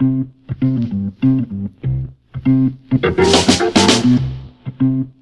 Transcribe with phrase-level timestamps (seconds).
[0.00, 0.28] Thank
[4.80, 5.17] you.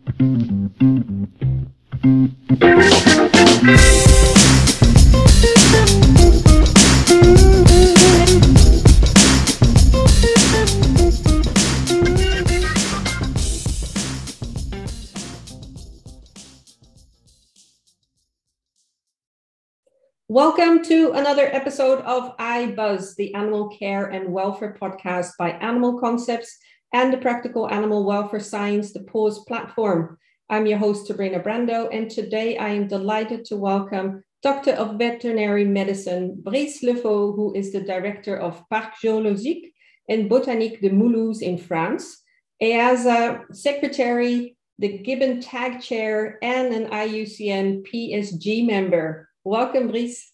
[20.56, 26.56] Welcome to another episode of iBuzz, the animal care and welfare podcast by Animal Concepts
[26.94, 30.16] and the Practical Animal Welfare Science, the PAWS platform.
[30.48, 35.66] I'm your host, Sabrina Brando, and today I am delighted to welcome Doctor of Veterinary
[35.66, 39.74] Medicine, Brice Lefaux, who is the director of Parc Zoologique
[40.08, 42.22] and Botanique de Mulhouse in France.
[42.62, 49.28] Has a secretary, the Gibbon Tag Chair, and an IUCN PSG member.
[49.44, 50.32] Welcome, Brice.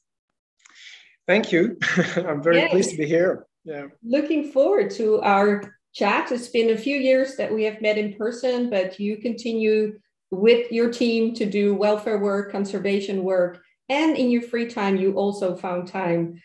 [1.27, 1.77] Thank you.
[2.17, 2.71] I'm very yes.
[2.71, 3.47] pleased to be here.
[3.65, 3.87] Yeah.
[4.03, 5.63] Looking forward to our
[5.95, 6.33] chat.
[6.33, 9.99] It's been a few years that we have met in person, but you continue
[10.31, 15.15] with your team to do welfare work, conservation work, and in your free time, you
[15.15, 16.41] also found time,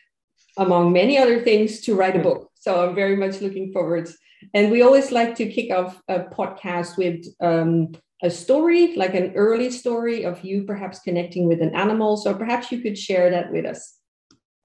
[0.58, 2.52] among many other things, to write a book.
[2.56, 4.10] So I'm very much looking forward.
[4.54, 9.34] And we always like to kick off a podcast with um, a story, like an
[9.36, 12.18] early story of you perhaps connecting with an animal.
[12.18, 13.97] So perhaps you could share that with us.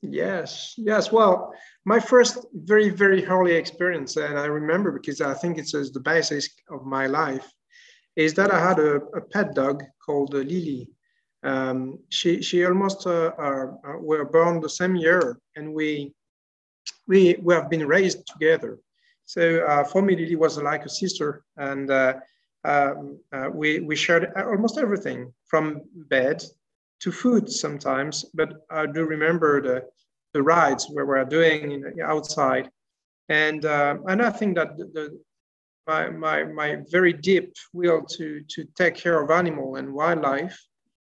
[0.03, 1.13] Yes, yes.
[1.13, 1.53] Well,
[1.85, 6.49] my first very, very early experience, and I remember because I think it's the basis
[6.71, 7.49] of my life,
[8.17, 10.89] is that I had a, a pet dog called uh, Lily.
[11.45, 13.67] Um, she she almost uh, uh,
[14.01, 16.13] were born the same year, and we
[17.07, 18.79] we we have been raised together.
[19.27, 22.15] So uh, for me, Lily was like a sister, and uh,
[22.65, 26.43] um, uh, we, we shared almost everything from bed
[27.03, 29.85] to food sometimes, but I do remember the,
[30.35, 32.71] the rides where we were doing in, outside.
[33.29, 35.21] And, uh, and I think that the, the,
[35.87, 40.59] my, my, my very deep will to, to take care of animal and wildlife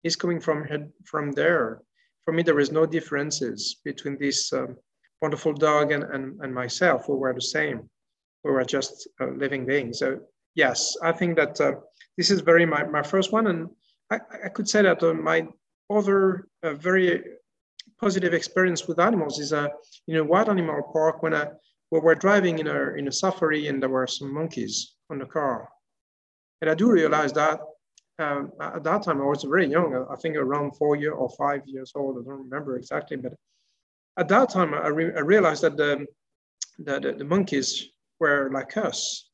[0.02, 0.66] is coming from,
[1.04, 1.82] from there.
[2.24, 4.76] For me, there is no differences between this um,
[5.22, 7.08] wonderful dog and, and, and myself.
[7.08, 7.88] We were the same.
[8.42, 10.00] We were just uh, living beings.
[10.00, 10.18] So
[10.56, 11.72] yes, I think that uh,
[12.16, 13.46] this is very my, my first one.
[13.46, 13.68] And
[14.10, 15.46] I, I could say that uh, my
[15.90, 17.22] other uh, very
[18.00, 19.68] positive experience with animals is uh,
[20.08, 21.48] in a wild animal park when I,
[21.90, 25.26] we were driving in a, in a safari and there were some monkeys on the
[25.26, 25.68] car.
[26.60, 27.60] And I do realize that
[28.18, 31.62] um, at that time I was very young, I think around four year or five
[31.66, 33.34] years old, I don't remember exactly, but
[34.18, 36.06] at that time I, re I realized that the,
[36.78, 37.88] the, the, the monkeys
[38.18, 39.28] were like us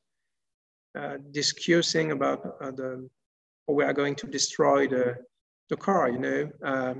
[0.97, 3.09] uh, discussing about uh, the
[3.67, 5.15] we are going to destroy the
[5.73, 6.41] the car you know
[6.71, 6.95] um,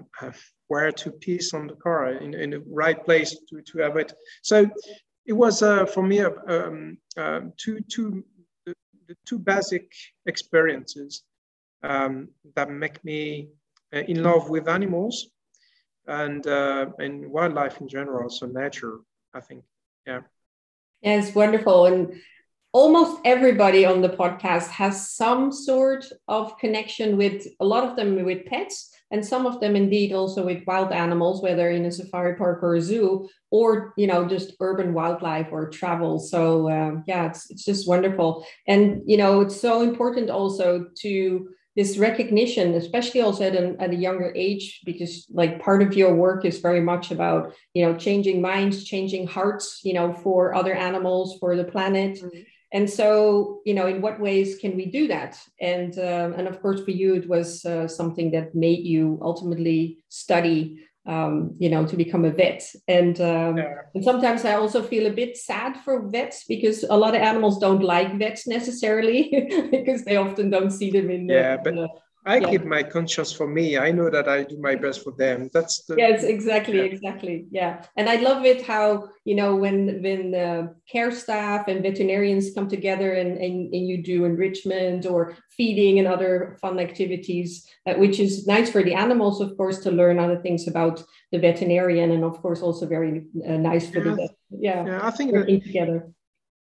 [0.68, 4.12] where to piece on the car in, in the right place to, to have it.
[4.42, 4.58] So
[5.32, 8.24] it was uh, for me um, uh, two two
[8.66, 8.74] the,
[9.08, 9.86] the, two basic
[10.26, 11.12] experiences
[11.84, 13.50] um, that make me
[13.96, 15.16] uh, in love with animals
[16.08, 18.96] and uh, and wildlife in general so nature
[19.34, 19.64] i think.
[20.08, 20.22] Yeah.
[21.04, 21.86] Yeah, it's wonderful.
[21.86, 22.02] And
[22.74, 28.24] almost everybody on the podcast has some sort of connection with a lot of them
[28.26, 32.36] with pets and some of them indeed also with wild animals whether in a safari
[32.36, 36.18] park or a zoo or you know just urban wildlife or travel.
[36.20, 38.44] So uh, yeah it's, it's just wonderful.
[38.68, 43.90] And you know it's so important also to this recognition especially also at, an, at
[43.90, 47.96] a younger age because like part of your work is very much about you know
[47.96, 52.18] changing minds changing hearts you know for other animals for the planet.
[52.18, 52.42] Mm-hmm
[52.74, 56.62] and so you know in what ways can we do that and um, and of
[56.62, 61.86] course for you it was uh, something that made you ultimately study um, you know
[61.86, 63.76] to become a vet and um, yeah.
[63.94, 67.60] and sometimes i also feel a bit sad for vets because a lot of animals
[67.60, 69.30] don't like vets necessarily
[69.72, 71.76] because they often don't see them in the, yeah but
[72.26, 72.50] I yeah.
[72.50, 73.78] keep my conscience for me.
[73.78, 75.50] I know that I do my best for them.
[75.54, 76.84] That's the yes, exactly, yeah.
[76.84, 77.86] exactly, yeah.
[77.98, 82.70] And I love it how you know when when the care staff and veterinarians come
[82.70, 88.20] together and and, and you do enrichment or feeding and other fun activities, uh, which
[88.20, 92.24] is nice for the animals, of course, to learn other things about the veterinarian, and
[92.24, 94.16] of course also very uh, nice for yeah.
[94.16, 94.30] the.
[94.50, 95.00] Yeah, yeah.
[95.04, 96.10] I think working that, together.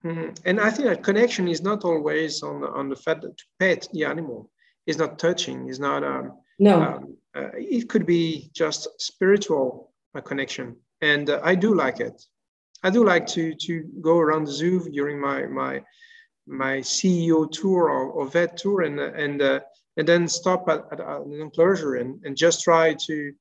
[0.04, 0.33] Mm-hmm.
[0.45, 3.44] And I think that connection is not always on the, on the fact that to
[3.60, 4.50] pet the animal
[4.85, 6.81] is not touching, is not um, no.
[6.81, 12.21] Um, uh, it could be just spiritual uh, connection, and uh, I do like it.
[12.83, 15.83] I do like to to go around the zoo during my my
[16.45, 19.59] my CEO tour or, or vet tour, and and uh,
[19.97, 23.33] and then stop at, at, an enclosure and, and just try to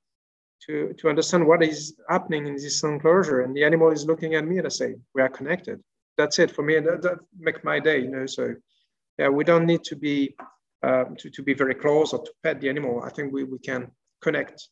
[0.67, 3.41] to, to understand what is happening in this enclosure.
[3.41, 5.83] And the animal is looking at me and I say, we are connected.
[6.17, 6.77] That's it for me.
[6.77, 8.55] And that, that make my day, you know, so
[9.19, 10.37] yeah, we don't need to be,
[10.83, 13.03] um, to, to be very close or to pet the animal.
[13.03, 13.91] I think we, we can
[14.21, 14.69] connect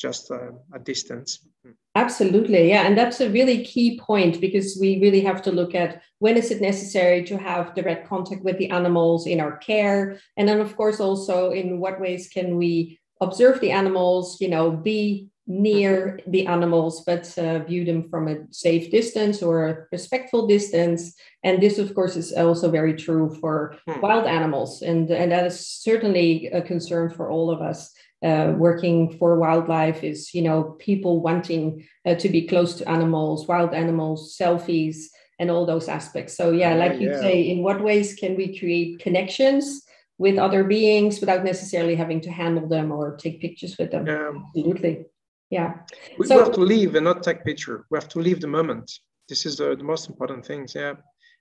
[0.00, 1.46] just uh, a distance.
[1.94, 6.02] Absolutely, yeah, and that's a really key point because we really have to look at
[6.20, 10.48] when is it necessary to have direct contact with the animals in our care, and
[10.48, 15.29] then of course also in what ways can we observe the animals, you know, be
[15.46, 21.14] near the animals, but uh, view them from a safe distance or a respectful distance.
[21.42, 24.00] And this, of course, is also very true for hmm.
[24.00, 27.92] wild animals, and and that is certainly a concern for all of us
[28.22, 33.48] uh, working for wildlife is you know people wanting uh, to be close to animals
[33.48, 35.06] wild animals selfies
[35.38, 37.20] and all those aspects so yeah like you yeah.
[37.20, 39.86] say in what ways can we create connections
[40.18, 44.30] with other beings without necessarily having to handle them or take pictures with them yeah.
[44.36, 45.06] absolutely
[45.50, 45.74] yeah.
[46.18, 47.84] We so, have to live and not take picture.
[47.90, 48.90] We have to live the moment.
[49.28, 50.94] This is the, the most important things yeah.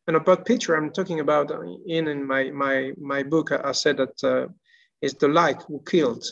[0.07, 3.97] And about picture i'm talking about uh, in in my my my book i, said
[3.97, 4.47] that uh,
[5.01, 6.25] is the like who killed.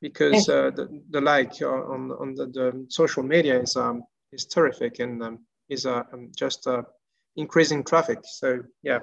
[0.00, 5.00] Because uh, the, the like on, on the, the social media is um, is terrific
[5.00, 5.38] and um,
[5.68, 6.82] is uh, um, just uh,
[7.36, 8.18] increasing traffic.
[8.22, 9.00] So yeah,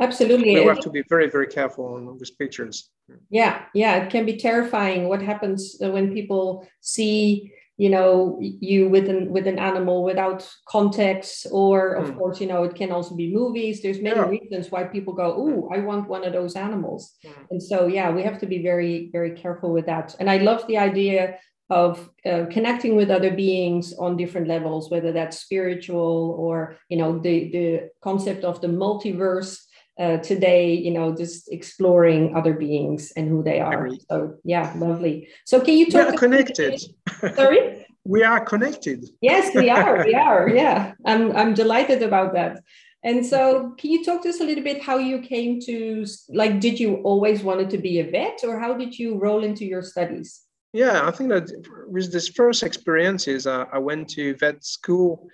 [0.00, 0.54] absolutely.
[0.54, 2.90] We have to be very very careful with pictures.
[3.30, 5.08] Yeah, yeah, it can be terrifying.
[5.08, 11.46] What happens when people see you know you with an with an animal without context
[11.52, 12.18] or of mm.
[12.18, 14.26] course you know it can also be movies there's many yeah.
[14.26, 17.30] reasons why people go oh i want one of those animals mm.
[17.50, 20.66] and so yeah we have to be very very careful with that and i love
[20.66, 21.38] the idea
[21.70, 27.18] of uh, connecting with other beings on different levels whether that's spiritual or you know
[27.20, 29.56] the the concept of the multiverse
[29.98, 33.90] uh, today, you know, just exploring other beings and who they are.
[34.08, 35.28] So yeah, lovely.
[35.44, 36.08] So can you talk?
[36.08, 36.80] We are connected.
[37.34, 37.86] Sorry.
[38.04, 39.04] we are connected.
[39.20, 40.04] Yes, we are.
[40.04, 40.48] We are.
[40.48, 41.34] Yeah, I'm.
[41.36, 42.62] I'm delighted about that.
[43.04, 46.60] And so, can you talk to us a little bit how you came to like?
[46.60, 49.82] Did you always wanted to be a vet, or how did you roll into your
[49.82, 50.42] studies?
[50.72, 51.50] Yeah, I think that
[51.88, 55.28] with this first experiences, uh, I went to vet school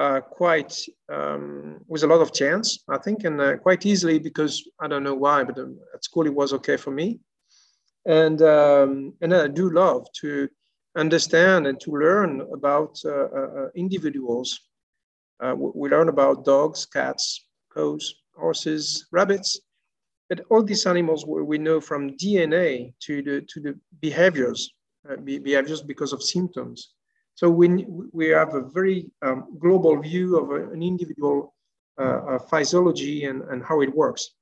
[0.00, 0.74] uh, quite
[1.12, 5.04] um, with a lot of chance, I think, and uh, quite easily because I don't
[5.04, 7.20] know why, but um, at school it was okay for me,
[8.06, 10.48] and um, and I do love to
[10.96, 14.48] understand and to learn about uh, uh, uh individuals.
[15.56, 18.04] We learn about dogs, cats, cows,
[18.34, 19.60] horses, rabbits,
[20.28, 24.60] but all these animals we know from DNA to the to the behaviors,
[25.24, 26.94] behaviors because of symptoms.
[27.40, 31.54] So we, we have a very um, global view of a, an individual
[31.98, 34.32] uh, uh, physiology and, and how it works.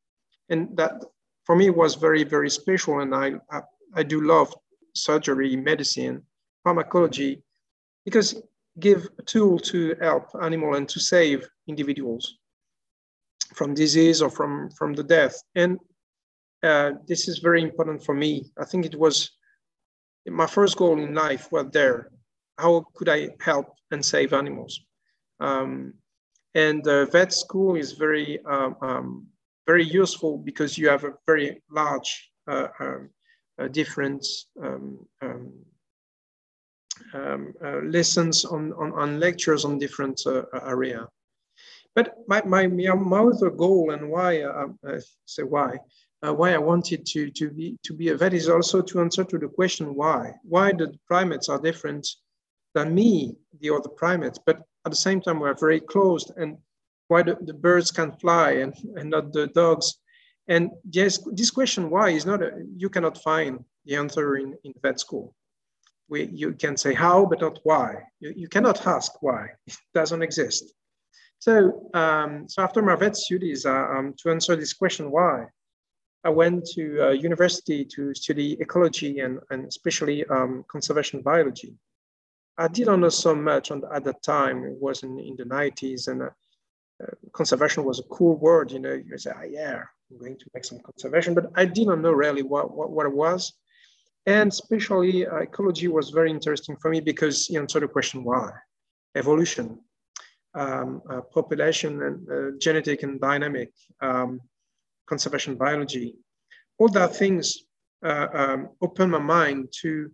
[0.48, 1.04] And that
[1.44, 2.98] for me was very, very special.
[2.98, 3.60] And I, I,
[3.94, 4.52] I do love
[4.96, 6.24] surgery, medicine,
[6.64, 7.40] pharmacology,
[8.04, 8.42] because
[8.80, 12.38] give a tool to help animal and to save individuals
[13.54, 15.40] from disease or from, from the death.
[15.54, 15.78] And
[16.64, 18.50] uh, this is very important for me.
[18.60, 19.30] I think it was
[20.26, 22.10] my first goal in life was there
[22.58, 24.80] how could I help and save animals?
[25.40, 25.94] Um,
[26.54, 29.26] and the vet school is very, um, um,
[29.66, 33.10] very useful because you have a very large uh, um,
[33.58, 34.26] uh, different
[34.62, 34.98] um,
[37.14, 37.36] uh,
[37.84, 41.06] lessons on, on, on, lectures on different uh, area.
[41.94, 45.78] But my, my, my other goal and why, uh, I say why,
[46.26, 49.24] uh, why I wanted to, to, be, to be a vet is also to answer
[49.24, 50.32] to the question why.
[50.42, 52.06] Why the primates are different
[52.78, 56.50] than me, the other primates, but at the same time, we're very close and
[57.08, 59.86] why the, the birds can fly and, and not the dogs.
[60.54, 62.50] And yes, this question why is not, a,
[62.82, 63.52] you cannot find
[63.86, 65.34] the answer in, in vet school.
[66.10, 67.88] We, you can say how, but not why.
[68.20, 70.64] You, you cannot ask why, it doesn't exist.
[71.38, 71.52] So,
[71.94, 75.46] um, so after my vet studies, uh, um, to answer this question why,
[76.24, 81.72] I went to uh, university to study ecology and, and especially um, conservation biology.
[82.58, 84.64] I didn't know so much on the, at that time.
[84.64, 86.30] It was in, in the 90s, and uh,
[87.02, 88.72] uh, conservation was a cool word.
[88.72, 92.02] You know, you say, oh, "Yeah, I'm going to make some conservation," but I didn't
[92.02, 93.52] know really what what, what it was.
[94.26, 98.50] And especially uh, ecology was very interesting for me because you answered the question why
[99.14, 99.78] evolution,
[100.54, 103.72] um, uh, population, and uh, genetic and dynamic,
[104.02, 104.40] um,
[105.06, 106.16] conservation biology,
[106.78, 107.62] all that things
[108.04, 110.10] uh, um, opened my mind to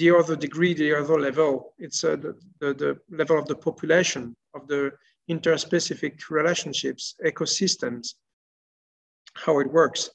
[0.00, 4.34] the other degree, the other level, it's uh, the, the, the, level of the population,
[4.54, 4.92] of the
[5.30, 8.14] interspecific relationships, ecosystems,
[9.34, 10.10] how it works.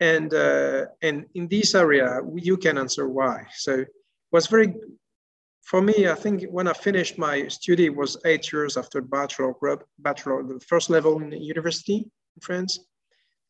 [0.00, 3.46] And, uh, and in this area, you can answer why.
[3.54, 3.84] So
[4.30, 4.74] was very
[5.62, 9.54] for me, I think when I finished my study was eight years after bachelor,
[9.98, 11.96] bachelor, the first level in the university
[12.36, 12.80] in France.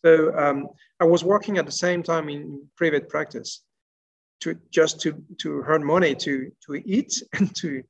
[0.04, 0.68] So um,
[1.00, 3.64] I was working at the same time in private practice
[4.44, 7.82] to just to, to earn money to, to eat and to,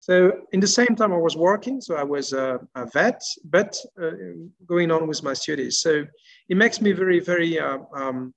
[0.00, 3.76] so in the same time I was working, so I was a, a vet, but
[4.02, 4.10] uh,
[4.66, 5.80] going on with my studies.
[5.80, 6.04] So
[6.48, 8.32] it makes me very, very uh, um,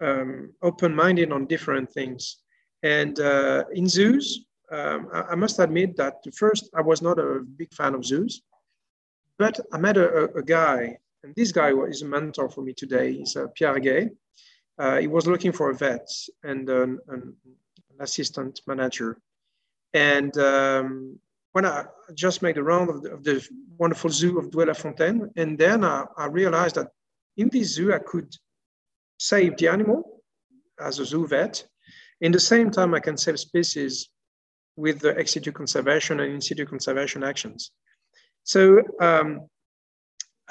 [0.00, 2.38] um, open-minded on different things.
[2.82, 7.40] And uh, in zoos, um, I, I, must admit that first I was not a
[7.56, 8.42] big fan of zoos,
[9.38, 12.72] but I met a, a, a guy, and this guy is a mentor for me
[12.72, 13.12] today.
[13.12, 14.10] He's uh, Pierre Gay.
[14.78, 16.08] Uh, he was looking for a vet
[16.42, 17.34] and an, an
[18.00, 19.18] assistant manager.
[19.94, 21.18] And um,
[21.52, 25.58] when I just made the round of the, of the wonderful zoo of Doué-la-Fontaine, and
[25.58, 26.88] then I, I realized that
[27.36, 28.34] in this zoo I could
[29.18, 30.22] save the animal
[30.78, 31.64] as a zoo vet.
[32.20, 34.08] In the same time, I can save species
[34.76, 37.70] with the ex situ conservation and in situ conservation actions.
[38.44, 39.48] So um,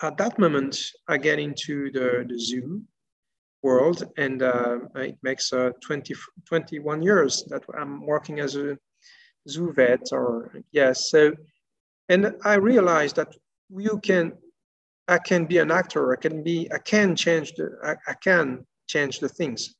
[0.01, 2.81] at that moment, I get into the, the zoo
[3.65, 6.13] world and uh, it makes uh, 20,
[6.45, 8.77] 21 years that I'm working as a
[9.49, 11.09] zoo vet or yes.
[11.09, 11.33] So,
[12.07, 13.35] and I realized that
[13.69, 14.33] you can,
[15.07, 16.13] I can be an actor.
[16.13, 19.75] I can be, I can change the, I, I can change the things.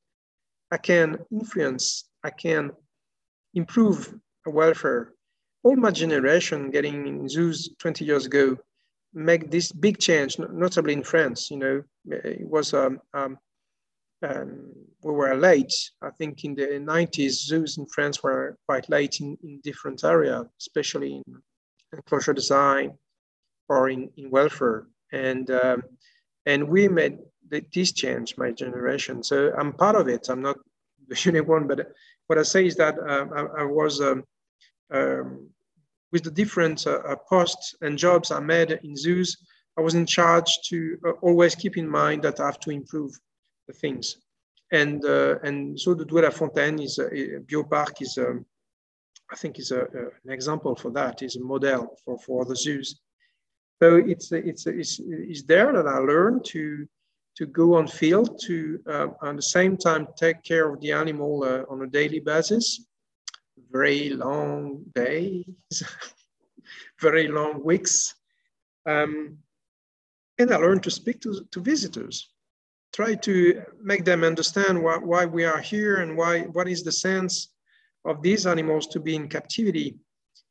[0.72, 2.10] I can influence.
[2.24, 2.72] I can
[3.54, 4.00] improve
[4.46, 5.14] welfare.
[5.64, 8.58] All my generation getting in zoos 20 years ago
[9.14, 11.50] make this big change, notably in France.
[11.50, 13.38] You know, it was um, um,
[14.26, 14.72] um,
[15.04, 15.74] we were late.
[16.02, 20.46] I think in the 90s, zoos in France were quite late in, in different areas,
[20.60, 21.24] especially in
[21.94, 22.98] enclosure design
[23.70, 24.88] or in, in welfare.
[25.12, 25.84] And um,
[26.46, 27.18] and we made
[27.50, 29.24] the, this change, my generation.
[29.24, 30.28] So I'm part of it.
[30.30, 30.58] I'm not
[31.08, 31.92] the unique one, but
[32.28, 34.24] what I say is that uh, I, I, was um,
[34.92, 35.50] um,
[36.12, 39.38] with the different uh, uh, posts and jobs I made in zoos,
[39.78, 43.12] I was in charge to uh, always keep in mind that I have to improve
[43.74, 44.18] things.
[44.72, 47.08] And, uh, and so the Doué-la-Fontaine is a,
[47.38, 48.46] a biopark is, a, um,
[49.32, 49.82] I think is a,
[50.26, 53.00] an example for that, is a model for, for the zoos.
[53.82, 56.88] So it's, it's, it's, it's there that I learned to,
[57.38, 61.44] to go on field to, uh, at the same time, take care of the animal
[61.44, 62.86] uh, on a daily basis
[63.72, 65.44] very long days,
[67.02, 68.16] very long weeks.
[68.86, 69.38] Um,
[70.38, 72.30] and I learned to speak to, to visitors,
[72.94, 76.92] try to make them understand why, why we are here and why, what is the
[76.92, 77.50] sense
[78.06, 79.96] of these animals to be in captivity.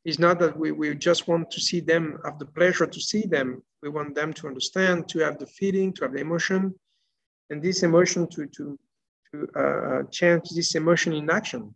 [0.03, 3.23] is not that we, we just want to see them, have the pleasure to see
[3.25, 3.63] them.
[3.81, 6.75] We want them to understand, to have the feeling, to have the emotion,
[7.49, 8.79] and this emotion to, to,
[9.31, 11.73] to uh, change this emotion in action.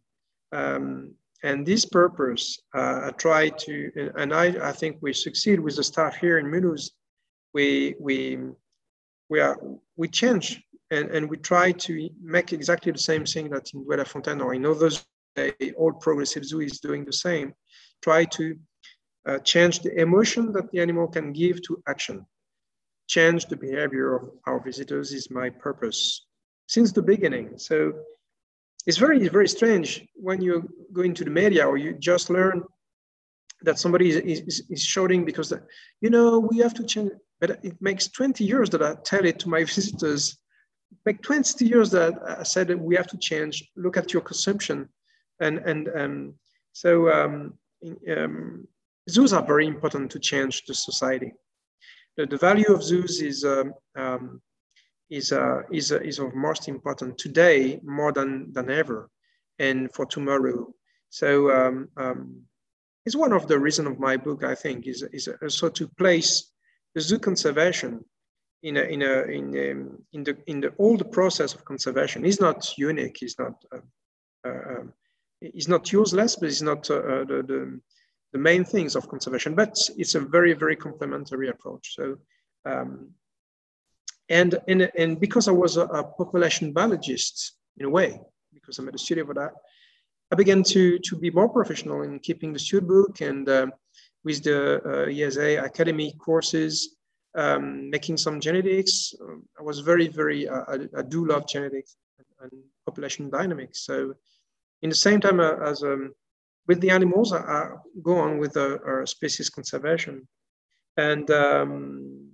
[0.51, 1.13] Um,
[1.43, 5.83] and this purpose, uh, I try to, and I, I think we succeed with the
[5.83, 6.91] staff here in Mulhouse.
[7.53, 8.37] We, we,
[9.29, 9.59] we, are,
[9.95, 14.41] we change and, and we try to make exactly the same thing that in Doué-la-Fontaine
[14.41, 15.05] or in others,
[15.77, 17.53] all progressive zoo is doing the same.
[18.01, 18.57] Try to
[19.27, 22.25] uh, change the emotion that the animal can give to action.
[23.07, 26.25] Change the behavior of our visitors is my purpose
[26.67, 27.57] since the beginning.
[27.57, 27.93] So
[28.88, 32.63] it's very, very strange when you go into the media or you just learn
[33.62, 35.62] that somebody is, is, is shouting because, the,
[36.01, 37.12] you know, we have to change.
[37.39, 40.38] But it makes 20 years that I tell it to my visitors.
[40.91, 43.69] It makes 20 years that I said we have to change.
[43.75, 44.89] Look at your consumption.
[45.39, 46.34] And, and um,
[46.74, 47.53] so um,
[48.15, 48.67] um,
[49.10, 51.34] zoos are very important to change the society.
[52.17, 54.41] The, the value of zoos is um, um
[55.10, 59.10] is, uh, is, uh, is of most important today more than, than ever
[59.58, 60.72] and for tomorrow.
[61.10, 62.41] So um, um,
[63.05, 66.51] it's one of the reasons of my book, I think, is, is also to place
[66.98, 68.03] zoo conservation
[68.63, 72.39] in a, in a, in, um, in the in the old process of conservation is
[72.39, 73.19] not unique.
[73.22, 73.79] It's not uh,
[74.48, 74.93] uh, um,
[75.41, 77.79] it's not useless, but it's not uh, uh, the, the,
[78.34, 79.55] the main things of conservation.
[79.55, 81.96] But it's a very very complementary approach.
[81.96, 82.17] So
[82.65, 83.12] um,
[84.29, 88.19] and, and, and because I was a, a, population biologist in a way,
[88.53, 89.51] because I'm at a studio for that,
[90.31, 93.67] I began to, to be more professional in keeping the stud book and uh,
[94.23, 96.95] with the uh, EAZA academy courses,
[97.35, 99.13] um, making some genetics.
[99.59, 103.85] I was very, very, uh, I, I, do love genetics and, and, population dynamics.
[103.85, 104.15] So
[104.81, 106.11] in the same time uh, as um,
[106.67, 107.69] with the animals, I, I,
[108.01, 110.27] go on with the species conservation.
[110.97, 112.29] And um,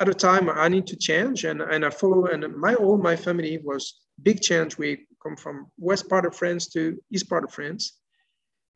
[0.00, 3.16] at a time I need to change and, and I follow and my all my
[3.16, 4.78] family was big change.
[4.78, 7.98] We come from west part of France to east part of France.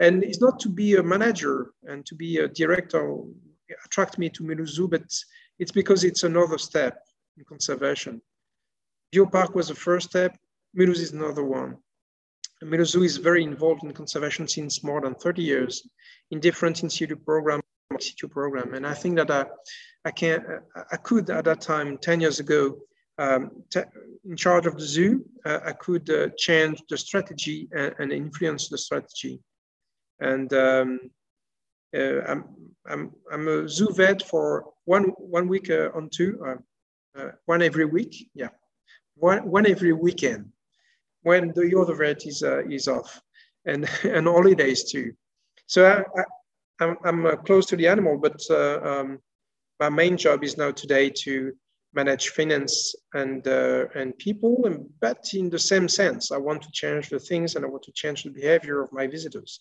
[0.01, 3.19] And it's not to be a manager and to be a director
[3.85, 5.03] attract me to Zoo, but
[5.59, 6.99] it's because it's another step
[7.37, 8.21] in conservation.
[9.15, 10.37] Biopark was the first step,
[10.77, 11.77] Mulhouse is another one.
[12.85, 15.87] Zoo is very involved in conservation since more than 30 years
[16.31, 17.61] in different in situ program,
[17.99, 18.75] situ program.
[18.75, 19.47] And I think that I,
[20.05, 20.45] I can,
[20.93, 22.79] I could at that time, 10 years ago,
[23.19, 23.51] um,
[24.25, 28.69] in charge of the zoo, uh, I could uh, change the strategy and, and, influence
[28.69, 29.41] the strategy.
[30.21, 31.01] And um,
[31.97, 32.45] uh, I'm,
[32.87, 37.63] I'm, I'm a zoo vet for one, one week uh, on two, uh, uh, one
[37.63, 38.49] every week, yeah,
[39.17, 40.53] one, one every weekend
[41.23, 43.21] when the other vet is, is off
[43.67, 45.13] and, and holidays too.
[45.67, 49.19] So I, I, am I'm, I'm close to the animal, but um,
[49.79, 51.53] my main job is now today to
[51.95, 56.71] manage finance and uh, and people and but in the same sense i want to
[56.73, 59.61] change the things and i want to change the behavior of my visitors.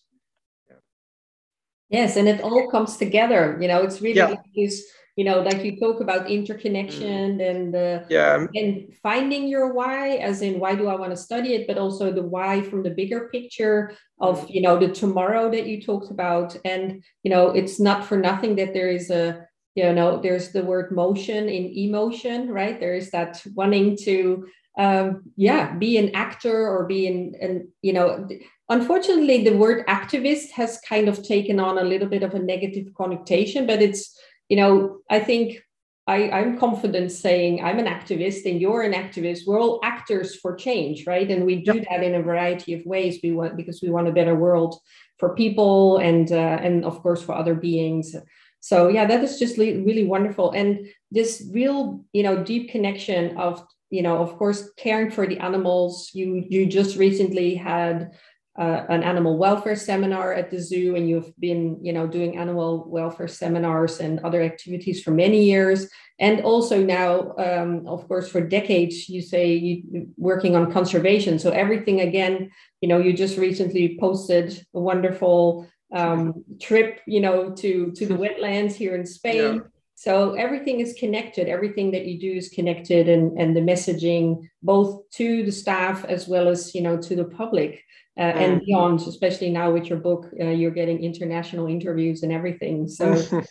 [1.89, 4.27] Yes and it all comes together you know it's really yeah.
[4.27, 7.49] like this you know like you talk about interconnection mm.
[7.49, 11.53] and uh, yeah and finding your why as in why do i want to study
[11.55, 13.91] it but also the why from the bigger picture
[14.21, 14.53] of mm.
[14.55, 18.55] you know the tomorrow that you talked about and you know it's not for nothing
[18.55, 23.11] that there is a you know there's the word motion in emotion right there is
[23.11, 28.27] that wanting to um, yeah be an actor or be in and you know
[28.69, 32.93] unfortunately the word activist has kind of taken on a little bit of a negative
[32.95, 35.61] connotation but it's you know i think
[36.07, 39.45] I, i'm confident saying i'm an activist and you're an activist.
[39.45, 41.29] We're all actors for change right?
[41.29, 41.87] And we do yep.
[41.89, 43.19] that in a variety of ways.
[43.23, 44.79] We want because we want a better world
[45.17, 48.15] for people and uh, and of course for other beings.
[48.59, 50.51] So yeah that is just really wonderful.
[50.51, 55.39] And this real you know deep connection of you know of course caring for the
[55.39, 58.11] animals you you just recently had
[58.57, 62.85] uh, an animal welfare seminar at the zoo and you've been you know doing animal
[62.89, 68.41] welfare seminars and other activities for many years and also now um, of course for
[68.41, 72.49] decades you say you working on conservation so everything again
[72.81, 78.15] you know you just recently posted a wonderful um, trip, you know, to to the
[78.15, 79.55] wetlands here in Spain.
[79.55, 79.59] Yeah.
[79.99, 81.49] So everything is connected.
[81.49, 86.25] Everything that you do is connected, and and the messaging both to the staff as
[86.25, 87.83] well as you know to the public
[88.17, 88.35] uh, mm.
[88.43, 89.01] and beyond.
[89.01, 92.87] Especially now with your book, uh, you're getting international interviews and everything.
[92.87, 93.05] So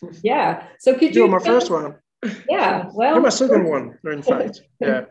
[0.25, 0.65] yeah.
[0.79, 1.25] So could you?
[1.27, 1.97] You're my first one.
[2.49, 2.89] Yeah.
[2.95, 3.99] Well, you're my second one.
[4.05, 5.05] In fact, yeah.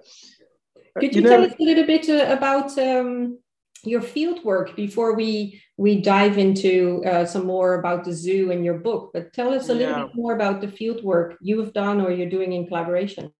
[1.00, 3.38] Could you, you tell us a little bit uh, about um,
[3.83, 8.65] your field work before we we dive into uh, some more about the zoo and
[8.65, 9.79] your book but tell us a yeah.
[9.79, 13.31] little bit more about the field work you've done or you're doing in collaboration.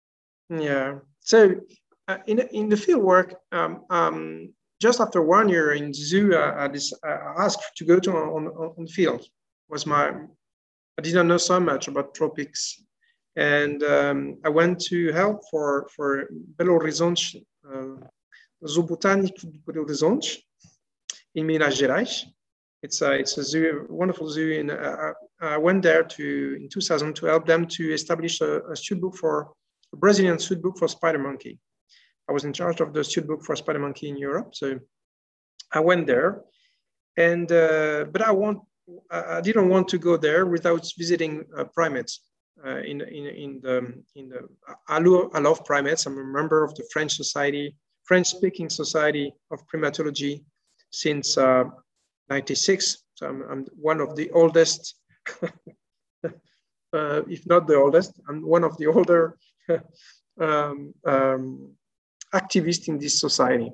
[0.50, 1.00] Yeah.
[1.20, 1.56] So
[2.08, 6.36] uh, in, in the field work um, um, just after one year in the zoo
[6.36, 9.26] uh, I, I, asked to go to on, on the field
[9.70, 10.14] was my
[10.98, 12.84] i didn't know so much about tropics.
[13.36, 18.08] And um, i went to help for for belo horizonte uh,
[18.66, 20.48] Zoo Botânico de Belo Horizonte,
[21.38, 22.26] in Minas Gerais.
[22.84, 24.60] It's a, it's a zoo, wonderful zoo.
[24.60, 28.96] And uh, I went there to in 2000 to help them to establish a, a
[28.96, 29.52] book for
[29.94, 31.60] a Brazilian stud book for spider monkey.
[32.30, 34.50] I was in charge of the stud book for spider monkey in Europe.
[34.54, 34.80] So
[35.72, 36.42] I went there,
[37.18, 38.60] and uh, but I want
[39.12, 42.22] I didn't want to go there without visiting uh, primates.
[42.66, 44.48] Uh, in, in, in the in the
[44.88, 46.06] I love, I love primates.
[46.06, 47.76] I'm a member of the French Society
[48.08, 50.44] French-speaking Society of Primatology
[50.92, 51.66] since uh,
[52.30, 53.04] 96.
[53.16, 54.96] So I'm, I'm, one of the oldest,
[55.44, 55.50] uh,
[56.94, 59.38] if not the oldest, I'm one of the older
[60.42, 61.72] um, um,
[62.34, 63.72] activists in this society.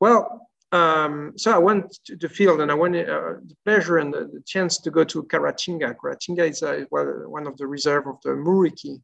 [0.00, 4.12] Well, um, so I went to the field and I went uh, the pleasure and
[4.12, 5.94] the, the, chance to go to Caratinga.
[5.96, 9.00] Caratinga is uh, one of the reserve of the Muriqui,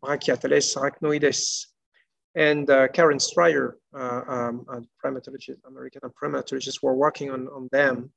[0.00, 1.66] Brachyteles arachnoides
[2.36, 8.10] and uh, Karen Strier, uh, um, a primatologist, American primatologist, were working on, on them.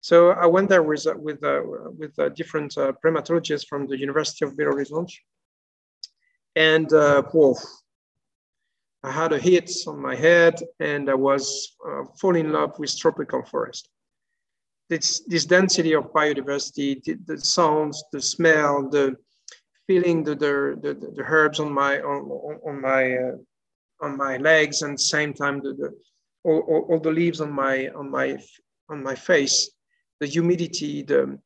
[0.00, 1.60] So I went there with, uh, with, uh,
[1.98, 5.12] with uh, different primatologists from the University of Belo Horizonte.
[6.54, 7.22] And uh,
[9.02, 11.76] I had a hit on my head and I was
[12.20, 13.88] falling in love with tropical forest.
[14.88, 19.16] This, this density of biodiversity, the, the sounds, the smell, the,
[19.88, 22.20] feeling the, the, the, the herbs on my on,
[22.68, 23.36] on my uh,
[24.00, 25.90] on my legs and same time the, the
[26.44, 28.38] all, all, all, the leaves on my on my
[28.88, 29.70] on my face
[30.20, 31.36] the humidity the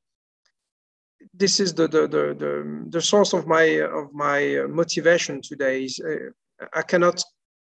[1.32, 3.64] this is the the the, the, the source of my
[4.00, 7.22] of my motivation today is uh, i cannot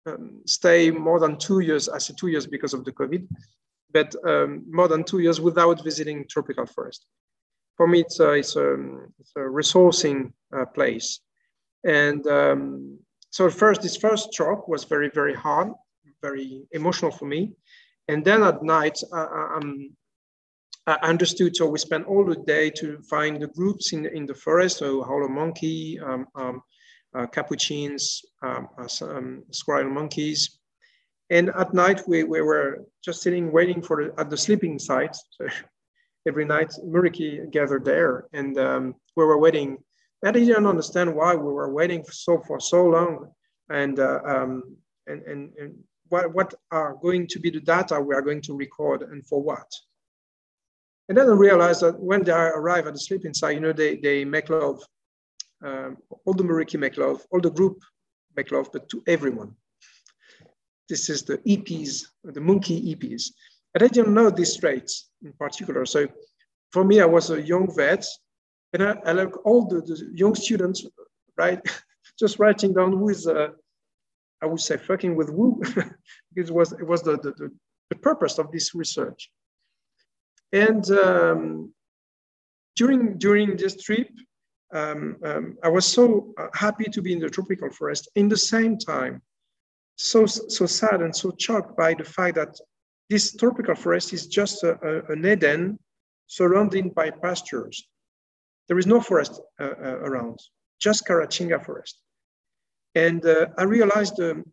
[0.05, 3.27] um, stay more than two years, I say two years because of the COVID,
[3.91, 7.05] but um, more than two years without visiting tropical forest.
[7.77, 8.73] For me, it's a, it's a,
[9.19, 11.19] it's a resourcing uh, place.
[11.83, 15.71] And um, so first, this first shock was very, very hard,
[16.21, 17.53] very emotional for me.
[18.07, 19.59] And then at night, I,
[20.87, 21.55] I understood.
[21.55, 25.03] So we spent all the day to find the groups in, in the forest, so
[25.03, 26.61] howler monkey, um, um,
[27.15, 30.59] uh, capuchins, um, uh, um, squirrel monkeys.
[31.29, 35.15] And at night, we, we were just sitting, waiting for the, at the sleeping site.
[35.31, 35.47] So
[36.27, 39.77] every night, Muriqui gathered there, and um, we were waiting.
[40.21, 43.31] And I didn't understand why we were waiting for so for so long,
[43.69, 45.75] and uh, um, and, and, and
[46.09, 49.41] what, what are going to be the data we are going to record and for
[49.41, 49.69] what.
[51.09, 53.97] And then I realized that when they arrive at the sleeping site, you know, they,
[53.97, 54.81] they make love
[55.63, 57.79] um, all the Muriqui make love, all the group
[58.35, 59.55] make love, but to everyone.
[60.89, 63.31] This is the EPs, the monkey EPs.
[63.73, 65.85] And I didn't know these traits in particular.
[65.85, 66.07] So
[66.71, 68.05] for me, I was a young vet,
[68.73, 70.85] and I, I like all the, the, young students,
[71.37, 71.59] right?
[72.19, 73.49] Just writing down who is, uh,
[74.41, 75.61] I would say, fucking with who,
[76.33, 77.51] because it was, it was the, the,
[77.89, 79.29] the, purpose of this research.
[80.51, 81.73] And um,
[82.75, 84.09] during, during this trip,
[84.73, 88.09] um, um, I was so uh, happy to be in the tropical forest.
[88.15, 89.21] In the same time,
[89.95, 92.55] so so sad and so shocked by the fact that
[93.13, 95.77] this tropical forest is just a, a, an Eden
[96.25, 97.87] surrounded by pastures.
[98.67, 100.39] There is no forest uh, uh, around,
[100.79, 101.95] just Caratinga forest.
[102.95, 104.43] And uh, I realized um,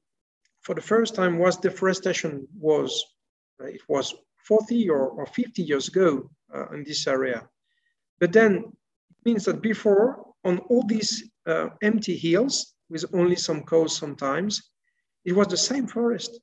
[0.60, 2.90] for the first time what deforestation was.
[3.60, 7.48] It was 40 or, or 50 years ago uh, in this area.
[8.18, 8.64] But then
[9.24, 14.70] means that before, on all these uh, empty hills, with only some cows sometimes,
[15.24, 16.40] it was the same forest.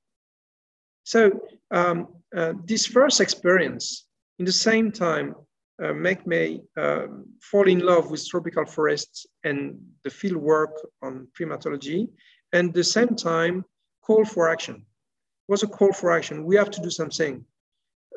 [1.07, 1.31] So
[1.71, 4.05] um, uh, this first experience,
[4.39, 5.35] in the same time,
[5.81, 7.07] uh, make me uh,
[7.41, 12.09] fall in love with tropical forests and the field work on primatology,
[12.51, 13.63] and the same time,
[14.05, 14.75] call for action.
[14.75, 16.43] It was a call for action.
[16.43, 17.45] We have to do something.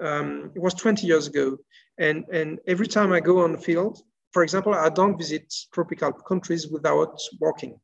[0.02, 1.58] Um, it was 20 years ago,
[1.98, 6.10] and, and every time I go on the field, for example, I don't visit tropical
[6.10, 7.78] countries without walking.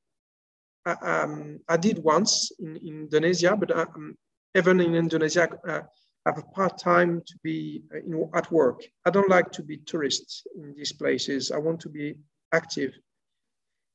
[0.85, 4.17] I, um, I did once in, in Indonesia, but um,
[4.57, 5.83] even in Indonesia, uh,
[6.25, 8.81] I have a part time to be uh, in, at work.
[9.05, 11.51] I don't like to be tourist in these places.
[11.51, 12.17] I want to be
[12.53, 12.93] active.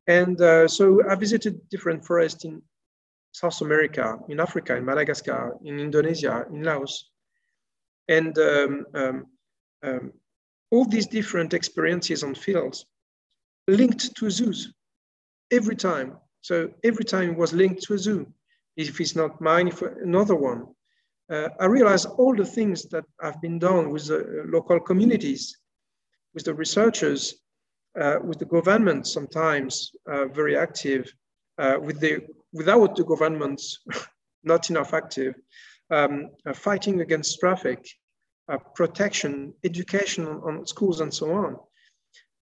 [0.07, 2.61] And uh, so I visited different forests in
[3.33, 7.09] South America, in Africa, in Madagascar, in Indonesia, in Laos.
[8.07, 9.25] And um, um,
[9.83, 10.13] um
[10.71, 12.85] all these different experiences on fields
[13.67, 14.73] linked to zoos
[15.51, 16.17] every time.
[16.41, 18.25] So every time it was linked to a zoo.
[18.89, 20.67] If it's not mine, if another one.
[21.29, 25.57] Uh, I realized all the things that have been done with the local communities,
[26.33, 27.35] with the researchers,
[27.99, 31.13] uh, with the government sometimes uh, very active,
[31.57, 32.21] uh, with the
[32.53, 33.79] without the governments
[34.43, 35.35] not enough active,
[35.89, 37.85] um, uh, fighting against traffic,
[38.49, 41.55] uh, protection, education on schools and so on.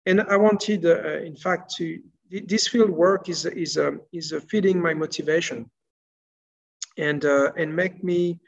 [0.05, 4.81] And I wanted, uh, in fact, to this field work is is um, is feeding
[4.81, 5.69] my motivation,
[6.97, 8.39] and uh, and make me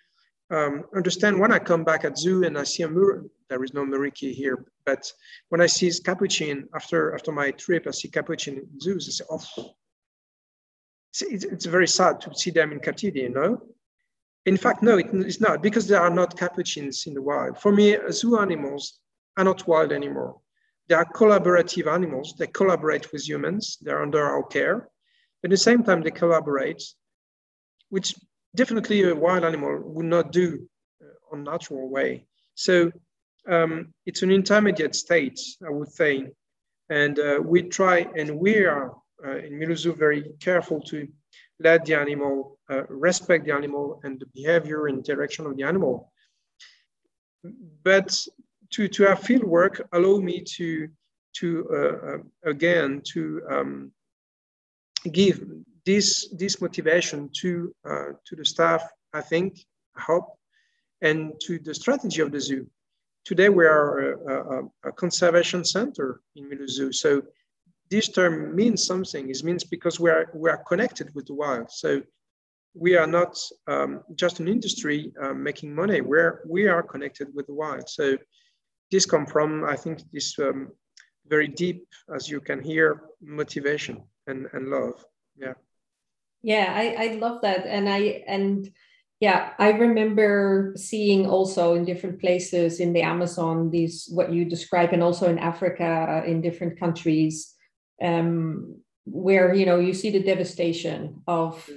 [0.50, 3.74] um, understand when I come back at zoo and I see a mur there is
[3.74, 5.12] no Muriqui here, but
[5.50, 9.08] when I see capuchin after after my trip, I see capuchin in zoos.
[9.08, 9.76] I say, oh,
[11.22, 13.62] it's, it's very sad to see them in captivity, you know.
[14.46, 17.60] In fact, no, it's not because there are not capuchins in the wild.
[17.60, 19.00] For me, zoo animals
[19.38, 20.40] are not wild anymore.
[20.90, 22.36] They are collaborative animals.
[22.38, 23.78] They collaborate with humans.
[23.82, 24.90] They're under our care.
[25.42, 26.84] But at the same time, they collaborate,
[27.90, 28.16] which
[28.56, 30.68] definitely a wild animal would not do
[31.02, 32.26] uh, on natural way.
[32.56, 32.92] So
[33.50, 36.28] um, it's an intermediate state, I would say.
[36.90, 38.94] And uh, we try, and we are
[39.26, 41.08] uh, in Mulhouse very careful to
[41.60, 46.12] let the animal uh, respect the animal and the behavior and direction of the animal.
[47.84, 48.16] But
[48.72, 50.88] to, to have field work allow me to,
[51.38, 53.92] to uh, uh, again, to um,
[55.12, 55.42] give
[55.86, 59.60] this, this motivation to, uh, to the staff, I think,
[59.96, 60.28] I hope,
[61.02, 62.68] and to the strategy of the zoo.
[63.26, 66.92] Today we are a, a, a conservation center in Mulhouse Zoo.
[66.92, 67.22] So
[67.90, 69.30] this term means something.
[69.30, 71.72] It means because we are we are connected with the wild.
[71.72, 72.02] So
[72.74, 76.02] we are not um, just an industry uh, making money.
[76.02, 77.88] We're we are connected with the wild.
[77.88, 78.18] So
[78.92, 80.72] this come from I think this um,
[81.28, 85.06] very deep, as you can hear, motivation and and love.
[85.38, 85.54] Yeah.
[86.44, 87.66] Yeah, I, I love that.
[87.66, 88.70] And I and
[89.20, 94.92] yeah, I remember seeing also in different places in the Amazon these what you describe,
[94.92, 97.56] and also in Africa in different countries,
[98.02, 101.70] um, where you know you see the devastation of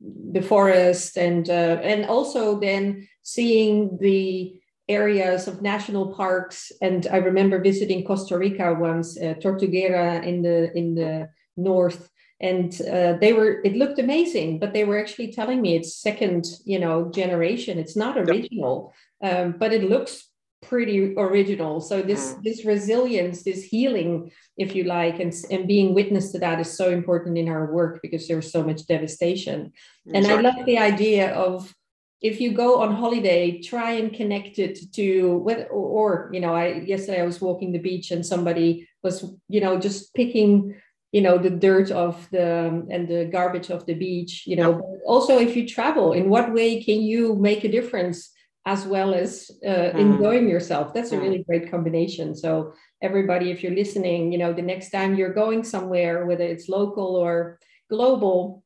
[0.00, 7.16] the forest and uh, and also then seeing the areas of national parks and i
[7.16, 12.10] remember visiting costa rica once uh, Tortuguero in the in the north
[12.44, 16.44] and uh, they were it looked amazing but they were actually telling me it's second
[16.64, 19.46] you know generation it's not original yep.
[19.46, 20.30] um, but it looks
[20.62, 22.42] pretty original so this mm.
[22.42, 26.90] this resilience this healing if you like and, and being witness to that is so
[26.90, 29.72] important in our work because there's so much devastation
[30.14, 31.74] and i love the idea of
[32.22, 36.54] if you go on holiday try and connect it to whether or, or you know
[36.54, 39.16] i yesterday i was walking the beach and somebody was
[39.48, 40.74] you know just picking
[41.14, 42.48] you know the dirt of the
[42.90, 44.70] and the garbage of the beach you know.
[45.06, 48.18] Also if you travel in what way can you make a difference
[48.66, 49.94] as well as uh, mm.
[49.94, 50.92] enjoying yourself?
[50.92, 51.22] That's a mm.
[51.22, 52.34] really great combination.
[52.34, 56.70] So everybody if you're listening you know the next time you're going somewhere whether it's
[56.80, 57.58] local or
[57.90, 58.64] global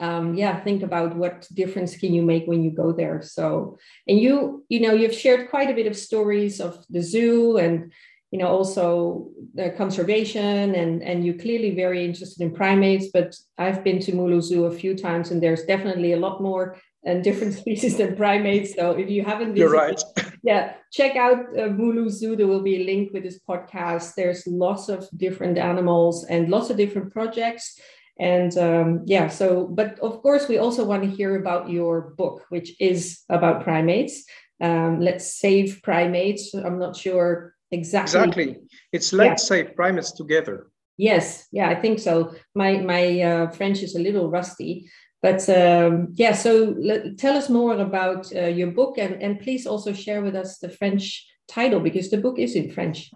[0.00, 3.22] um, yeah think about what difference can you make when you go there.
[3.22, 7.58] So and you you know you've shared quite a bit of stories of the zoo
[7.58, 7.92] and
[8.36, 13.82] you know also the conservation and and you're clearly very interested in primates but i've
[13.82, 17.54] been to Mulhouse zoo a few times and there's definitely a lot more and different
[17.62, 18.74] species than primates.
[18.74, 20.02] So if you haven't visited, you're right.
[20.42, 22.34] yeah, check out uh, Mulhouse Zoo.
[22.36, 24.14] There will be a link with this podcast.
[24.16, 27.78] There's lots of different animals and lots of different projects.
[28.18, 32.44] And um, yeah, so but of course we also want to hear about your book,
[32.48, 34.24] which is about primates.
[34.60, 36.54] Um, let's save primates.
[36.54, 38.20] I'm not sure exactly.
[38.20, 38.56] Exactly.
[38.92, 39.48] It's let's yeah.
[39.48, 40.68] save primates together.
[40.96, 42.34] Yes, yeah, I think so.
[42.54, 44.90] My my uh, French is a little rusty,
[45.22, 46.74] but um, yeah, so
[47.18, 50.68] tell us more about uh, your book and, and please also share with us the
[50.68, 53.10] French title because the book is in French.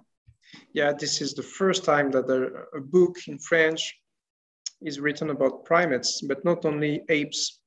[0.73, 3.95] Yeah, this is the first time that a, a book in French
[4.83, 7.61] is written about primates, but not only apes,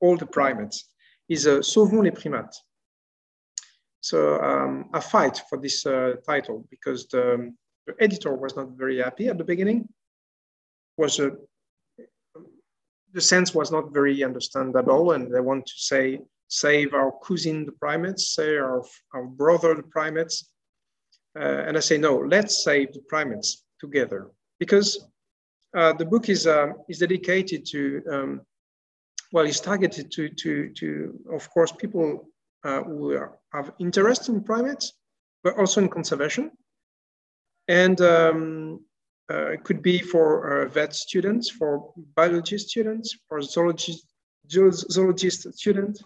[0.00, 0.88] all the primates,
[1.28, 2.62] is uh, Sauvons les primates.
[4.02, 7.54] So um, I fight for this uh, title because the,
[7.86, 9.88] the, editor was not very happy at the beginning.
[10.98, 11.30] Was a
[13.14, 17.72] the sense was not very understandable, and they want to say save our cousin the
[17.72, 18.82] primates, save our,
[19.14, 20.50] our brother the primates.
[21.38, 24.30] Uh, and I say, no, let's save the primates together.
[24.58, 25.08] Because
[25.74, 28.40] uh, the book is, uh, is dedicated to, um,
[29.32, 32.28] well, it's targeted to, to, to of course, people
[32.64, 34.92] uh, who are, have interest in primates,
[35.42, 36.50] but also in conservation.
[37.68, 38.80] And um,
[39.30, 44.06] uh, it could be for uh, vet students, for biology students, for zoologist,
[44.48, 46.02] zoologist students.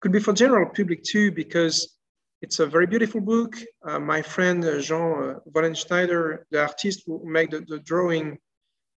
[0.00, 1.98] Could be for general public too, because
[2.40, 3.56] it's a very beautiful book.
[3.84, 8.38] Uh, my friend uh, Jean uh, Wallenschneider, the artist who made the, the, drawing,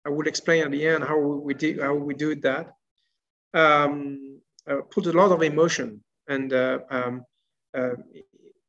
[0.05, 2.73] I will explain at the end how we did how we do that.
[3.55, 7.25] Um, uh, put a lot of emotion, and uh, um,
[7.75, 8.25] it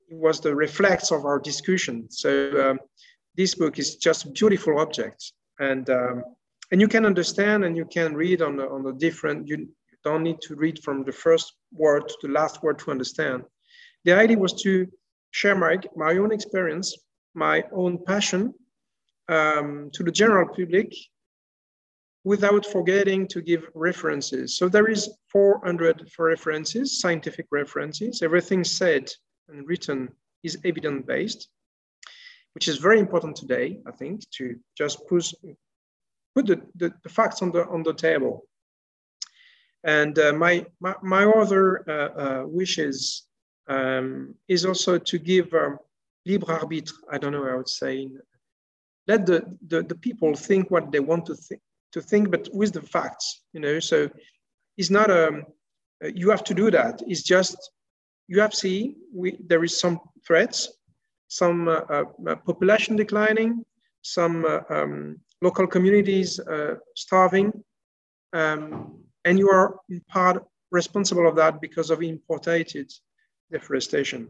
[0.09, 2.07] was the reflex of our discussion.
[2.09, 2.31] So
[2.63, 2.79] um,
[3.37, 5.31] this book is just a beautiful object.
[5.59, 6.23] And, um,
[6.71, 9.69] and you can understand and you can read on the, on the different, you
[10.03, 13.43] don't need to read from the first word to the last word to understand.
[14.05, 14.87] The idea was to
[15.29, 16.97] share my, my own experience,
[17.35, 18.53] my own passion
[19.29, 20.93] um, to the general public
[22.23, 24.57] without forgetting to give references.
[24.57, 28.21] So there is 400 references, scientific references.
[28.21, 29.09] Everything said
[29.49, 30.09] and written
[30.43, 31.49] is evidence-based
[32.53, 35.33] which is very important today, I think, to just push,
[36.35, 38.45] put the, the, the facts on the, on the table.
[39.83, 43.23] And uh, my, my, my, other uh, uh, wishes
[43.67, 45.79] um, is also to give um,
[46.25, 48.09] libre arbitre, I don't know how I would say,
[49.07, 51.61] let the, the, the people think what they want to think,
[51.93, 54.09] to think, but with the facts, you know, so
[54.77, 55.45] it's not a, um,
[56.15, 57.01] you have to do that.
[57.07, 57.57] It's just,
[58.27, 60.69] you have see, we, there is some threats,
[61.27, 61.81] some uh,
[62.27, 63.63] uh, population declining,
[64.01, 66.39] some uh, um, local communities
[66.95, 67.51] starving,
[68.33, 72.91] um, and you are in part responsible of that because of imported
[73.51, 74.29] deforestation.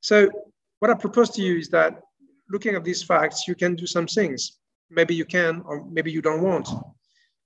[0.00, 0.28] So
[0.78, 2.00] what I propose to you is that
[2.48, 4.58] looking at these facts, you can do some things.
[4.90, 6.68] Maybe you can, or maybe you don't want.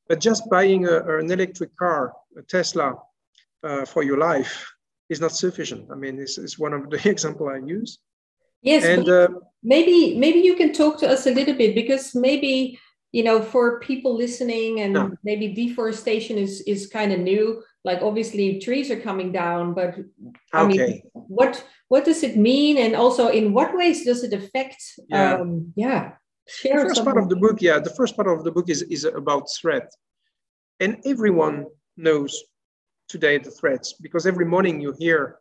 [0.08, 2.94] But just buying a, an electric car, a Tesla,
[3.62, 4.70] uh, for your life
[5.08, 5.90] is not sufficient.
[5.90, 7.98] I mean, this is one of the example I use.
[8.62, 9.28] Yes, and uh,
[9.62, 12.78] maybe maybe you can talk to us a little bit because maybe
[13.14, 15.12] you know, for people listening and no.
[15.22, 17.62] maybe deforestation is is kind of new.
[17.84, 19.94] Like obviously trees are coming down, but
[20.52, 20.76] I okay.
[20.76, 24.82] mean, what what does it mean, and also in what ways does it affect?
[25.08, 26.14] Yeah, um, yeah.
[26.46, 28.83] Share the first part of the book, yeah, the first part of the book is
[28.83, 29.90] is about threat,
[30.80, 32.44] and everyone knows
[33.09, 35.38] today the threats because every morning you hear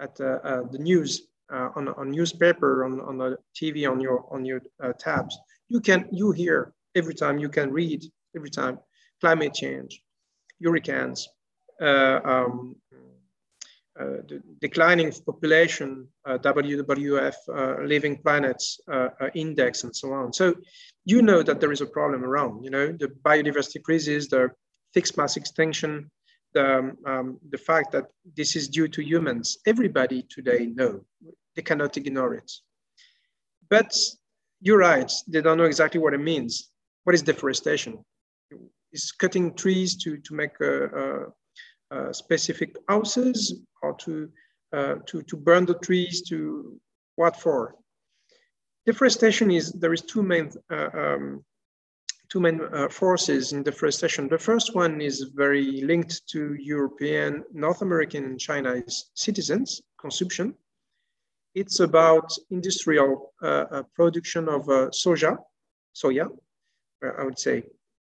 [0.00, 4.26] at uh, uh, the news uh, on on newspaper on on the TV on your
[4.30, 5.38] on your uh, tabs.
[5.68, 8.04] You can you hear every time you can read
[8.36, 8.78] every time
[9.20, 10.02] climate change
[10.62, 11.28] hurricanes
[11.80, 12.76] uh, um,
[13.96, 18.80] the declining population, uh, WWF uh, living planets
[19.34, 20.32] index, and so on.
[20.32, 20.54] So
[21.04, 22.64] you know that there is a problem around.
[22.64, 24.50] You know the biodiversity crisis, the
[24.94, 26.10] fixed mass extinction,
[26.54, 29.58] the um, um, the fact that this is due to humans.
[29.66, 31.04] Everybody today know
[31.56, 32.50] they cannot ignore it.
[33.68, 33.96] But
[34.60, 36.70] you're right; they don't know exactly what it means.
[37.04, 38.04] What is deforestation?
[38.92, 41.24] Is cutting trees to to make a, a uh,
[42.12, 44.28] specific houses or to,
[44.72, 46.78] uh, to, to burn the trees to
[47.16, 47.74] what for?
[48.86, 51.44] Deforestation is, there is two main, uh, um,
[52.30, 54.28] two main forces in deforestation.
[54.28, 60.54] The first one is very linked to European, North American and Chinese citizens, consumption.
[61.54, 65.36] It's about industrial uh, production of uh, soja,
[65.94, 66.28] soya,
[67.02, 67.64] I would say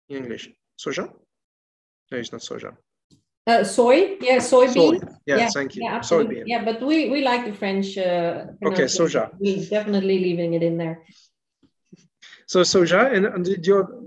[0.09, 1.11] in English, soja.
[2.11, 2.77] No, it's not soja.
[3.47, 4.73] Uh, soy, yeah, soybean.
[4.73, 4.99] Soy.
[5.25, 5.83] Yeah, yeah, thank you.
[5.83, 6.43] Yeah, soybean.
[6.45, 7.97] Yeah, but we we like the French.
[7.97, 9.31] Uh, okay, soja.
[9.39, 11.01] We definitely leaving it in there.
[12.45, 13.55] So soja, and on the,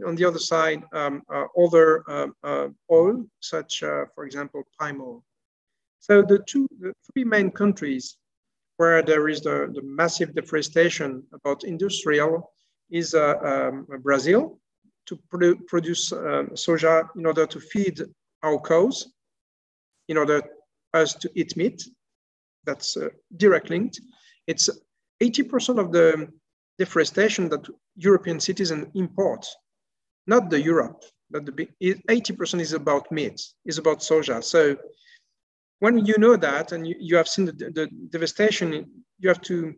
[0.07, 5.01] on the other side, um, uh, other um, uh, oil, such uh, for example, palm
[5.01, 5.25] oil.
[5.99, 8.16] So the two, the three main countries
[8.77, 12.53] where there is the, the massive deforestation about industrial
[12.90, 14.61] is uh, um, Brazil
[15.07, 18.01] to produ produce um, soja in order to feed
[18.42, 19.13] our cows
[20.09, 20.43] in order
[20.95, 21.83] us to eat meat.
[22.64, 24.01] That's uh, direct linked.
[24.47, 24.71] It's
[25.23, 26.29] 80% of the
[26.79, 29.47] deforestation that European citizens import,
[30.27, 31.03] not the Europe.
[31.31, 34.43] But the 80% is about meat, is about soja.
[34.43, 34.77] So
[35.81, 38.73] when you know that and you, you have seen the, the devastation,
[39.19, 39.75] you have to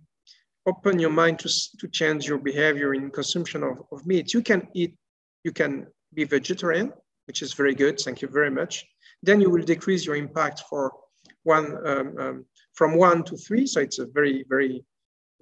[0.67, 4.35] open your mind to, to change your behavior in consumption of, of meat.
[4.35, 4.97] You can eat,
[5.45, 6.93] you can be vegetarian,
[7.27, 8.01] which is very good.
[8.01, 8.85] Thank you very much
[9.27, 10.93] then you will decrease your impact for
[11.43, 13.67] one um, um, from one to three.
[13.67, 14.85] So it's a very, very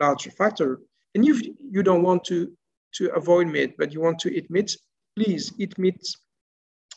[0.00, 0.80] large factor.
[1.14, 2.52] And if you don't want to,
[2.96, 4.76] to avoid meat, but you want to eat meat,
[5.16, 6.00] please eat meat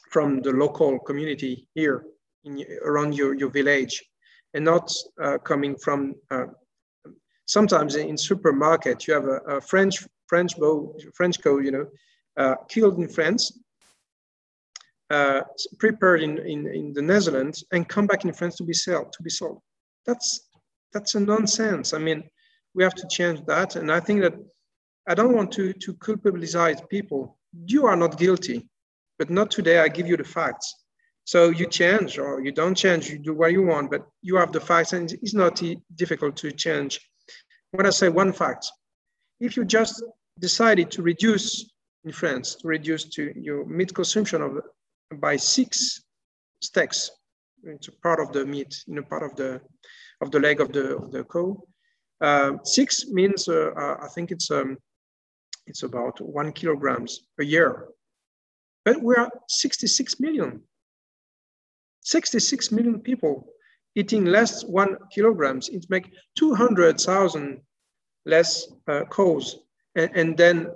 [0.10, 2.06] from the local community here
[2.46, 4.04] in, around your, your village
[4.54, 6.46] and not uh, coming from, uh,
[7.46, 11.88] sometimes in supermarket, you have a, a French, French bow, French cow, you know,
[12.38, 13.52] uh, killed in France
[15.10, 15.42] uh,
[15.80, 19.14] prepared in, in, in the Netherlands and come back in France to be sold.
[19.14, 19.62] To be sold.
[20.06, 20.50] That's
[20.94, 21.94] that's a nonsense.
[21.94, 22.24] I mean,
[22.74, 23.76] we have to change that.
[23.76, 24.34] And I think that
[25.08, 27.38] I don't want to to culpabilize people.
[27.66, 28.70] You are not guilty,
[29.18, 29.80] but not today.
[29.80, 30.74] I give you the facts.
[31.26, 33.10] So you change or you don't change.
[33.10, 35.62] You do what you want, but you have the facts, and it's not
[35.96, 37.02] difficult to change.
[37.72, 38.72] When I say one fact,
[39.40, 40.02] if you just
[40.40, 41.70] decided to reduce
[42.06, 44.62] in France, to reduce to your meat consumption of
[45.16, 46.04] by six
[46.62, 47.12] steaks.
[47.64, 49.62] It's a part of the meat, you know, part of the
[50.22, 51.62] of the leg of the of the cow.
[52.20, 54.78] Uh, six means uh, uh, I think it's um,
[55.66, 57.88] it's about one kilograms a year,
[58.86, 60.62] but we are 66 million.
[62.02, 63.48] 66 million people
[63.96, 65.70] eating less one kilograms.
[65.70, 67.60] It make 200,000
[68.26, 69.60] less uh, cows,
[69.96, 70.68] and, and then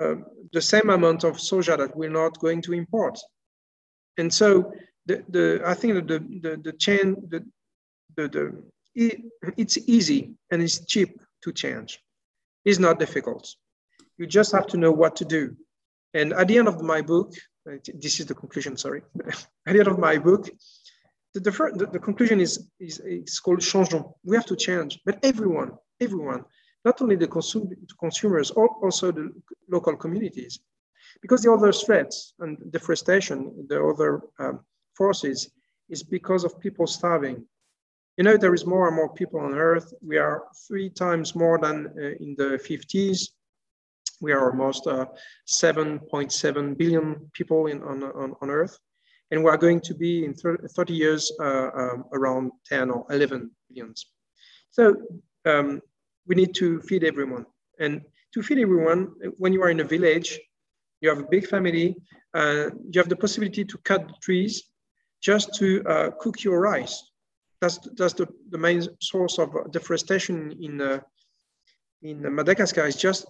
[0.00, 0.14] uh,
[0.52, 3.18] the same amount of soja that we're not going to import
[4.18, 4.72] and so
[5.06, 7.44] the, the I think that the the, the chain the,
[8.16, 8.62] the, the
[8.94, 9.22] it,
[9.56, 12.00] it's easy and it's cheap to change.
[12.64, 13.48] It's not difficult.
[14.18, 15.56] You just have to know what to do.
[16.14, 17.32] And at the end of my book,
[17.70, 18.76] uh, this is the conclusion.
[18.76, 19.02] Sorry,
[19.66, 20.48] at the end of my book,
[21.34, 24.04] the, the, the, the conclusion is, is it's called changeons.
[24.24, 26.44] We have to change, but everyone, everyone,
[26.84, 29.30] not only the consum- consumers, also the
[29.68, 30.58] local communities.
[31.22, 34.60] Because the other threats and deforestation, the other um,
[34.96, 35.50] forces,
[35.88, 37.44] is because of people starving.
[38.16, 39.92] You know, there is more and more people on Earth.
[40.02, 43.28] We are three times more than uh, in the 50s.
[44.20, 45.12] We are almost 7.7
[46.72, 48.76] uh, billion people in, on, on, on, Earth.
[49.30, 53.50] And we are going to be in 30 years uh, um, around 10 or 11
[53.68, 54.06] billions.
[54.70, 54.96] So
[55.44, 55.80] um,
[56.26, 57.46] we need to feed everyone.
[57.78, 58.02] And
[58.34, 60.40] to feed everyone, when you are in a village,
[61.00, 61.96] You have a big family,
[62.34, 64.64] uh, you have the possibility to cut trees
[65.22, 67.02] just to uh, cook your rice.
[67.60, 71.00] That's, that's the, the main source of deforestation in, uh,
[72.02, 73.26] in Madagascar is just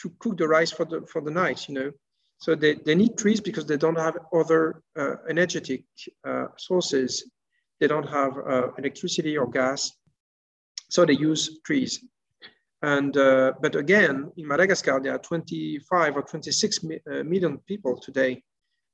[0.00, 1.90] to cook the rice for the, for the night, you know.
[2.38, 5.84] So they, they need trees because they don't have other uh, energetic
[6.26, 7.30] uh, sources.
[7.80, 9.92] They don't have uh, electricity or gas.
[10.88, 12.02] So they use trees.
[12.82, 17.98] And, uh, but again, in Madagascar, there are 25 or 26 mi uh, million people
[17.98, 18.42] today.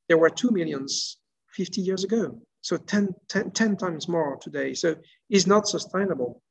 [0.08, 1.18] There were 2 millions
[1.52, 2.40] 50 years ago.
[2.62, 4.74] So 10, 10, 10 times more today.
[4.74, 4.96] So
[5.30, 6.42] it's not sustainable.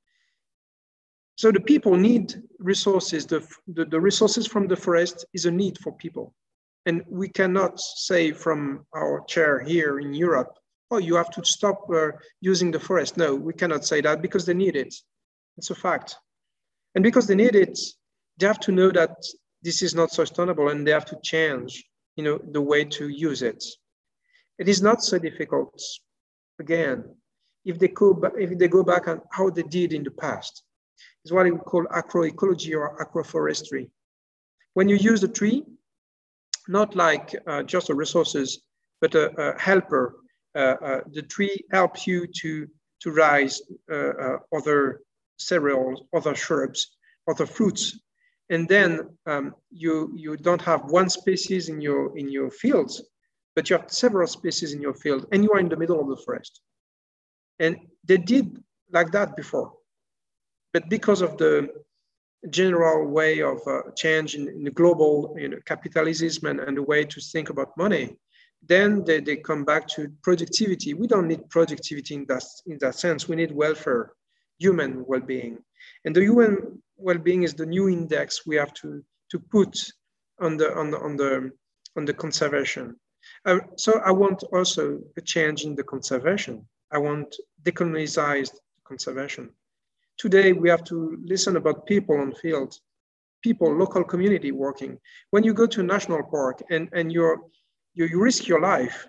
[1.35, 3.25] So the people need resources.
[3.25, 6.33] The, the, the resources from the forest is a need for people.
[6.85, 10.53] And we cannot say from our chair here in Europe,
[10.91, 13.17] oh, you have to stop uh, using the forest.
[13.17, 14.93] No, we cannot say that because they need it.
[15.57, 16.15] It's a fact.
[16.95, 17.77] And because they need it,
[18.37, 19.15] they have to know that
[19.61, 21.83] this is not sustainable and they have to change,
[22.15, 23.63] you know, the way to use it.
[24.57, 25.81] It is not so difficult.
[26.59, 27.03] Again,
[27.65, 30.63] if they go, if they go back on how they did in the past,
[31.23, 33.89] it's what we call agroecology or agroforestry.
[34.75, 35.63] When you use a tree,
[36.67, 38.61] not like uh, just a resources,
[39.01, 40.15] but a, a helper.
[40.55, 42.67] Uh, uh, the tree helps you to,
[43.01, 45.01] to rise uh, uh, other
[45.37, 46.97] cereals, other shrubs,
[47.29, 47.99] other fruits.
[48.49, 53.01] And then um, you, you don't have one species in your, in your fields,
[53.55, 56.07] but you have several species in your field and you are in the middle of
[56.07, 56.61] the forest.
[57.59, 58.61] And they did
[58.91, 59.73] like that before.
[60.73, 61.69] But because of the
[62.49, 66.83] general way of uh, change in, in, the global you know, capitalism and, and the
[66.83, 68.17] way to think about money,
[68.67, 70.93] then they, they come back to productivity.
[70.93, 73.27] We don't need productivity in that, in that sense.
[73.27, 74.11] We need welfare
[74.57, 75.57] human well-being.
[76.05, 79.77] And the human well-being is the new index we have to, to put
[80.39, 81.51] on the, on the, on the,
[81.97, 82.95] on the conservation.
[83.45, 86.65] Uh, so I want also a change in the conservation.
[86.91, 89.49] I want decolonized conservation.
[90.17, 92.79] Today we have to listen about people on field,
[93.43, 94.97] people, local community working.
[95.31, 97.41] When you go to a national park and, and you're,
[97.93, 99.07] you, you risk your life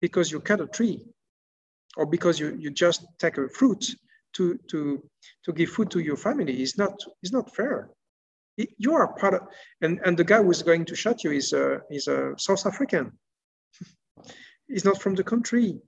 [0.00, 1.06] because you cut a tree
[1.96, 3.84] or because you, you just take a fruit
[4.34, 5.02] to, to,
[5.44, 7.90] to give food to your family is not, is not fair.
[8.56, 9.42] You are part of,
[9.80, 13.12] and, and the guy who's going to shot you is a, is a South African.
[14.68, 15.80] He's not from the country.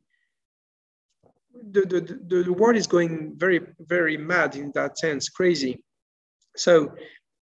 [1.70, 5.82] The, the, the, the world is going very, very mad in that sense, crazy.
[6.56, 6.94] So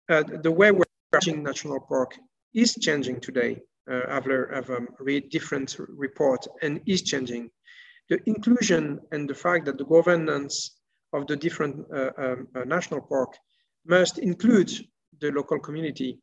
[0.09, 2.15] uh, the way we're managing national park
[2.53, 3.59] is changing today.
[3.89, 7.49] Uh, I've, I've um, read different reports and is changing.
[8.09, 10.77] The inclusion and the fact that the governance
[11.13, 13.37] of the different uh, um, uh, national park
[13.85, 14.71] must include
[15.19, 16.19] the local community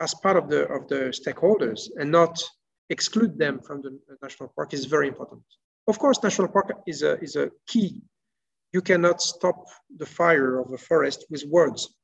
[0.00, 2.42] as part of the, of the stakeholders and not
[2.90, 5.42] exclude them from the national park is very important.
[5.88, 8.02] Of course, national park is a, is a key.
[8.72, 9.66] You cannot stop
[9.96, 11.94] the fire of a forest with words.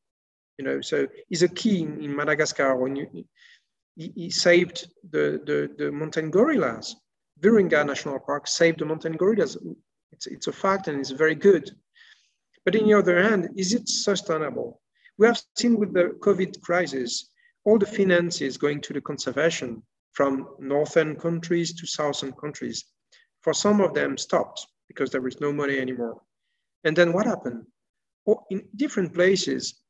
[0.58, 3.06] You know, so it's a key in, in Madagascar when you,
[3.96, 6.96] he, he saved the, the, the mountain gorillas.
[7.40, 9.56] Virunga National Park saved the mountain gorillas.
[10.12, 11.70] It's, it's a fact and it's very good.
[12.68, 14.82] But on the other hand, is it sustainable?
[15.16, 17.30] We have seen with the COVID crisis,
[17.64, 22.84] all the finances going to the conservation from northern countries to southern countries.
[23.40, 26.20] For some of them stopped because there was no money anymore.
[26.84, 27.64] And then what happened?
[28.26, 29.80] Well, in different places,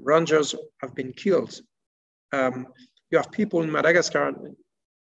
[0.00, 1.60] rangers have been killed.
[2.32, 2.66] Um,
[3.12, 4.32] you have people in Madagascar,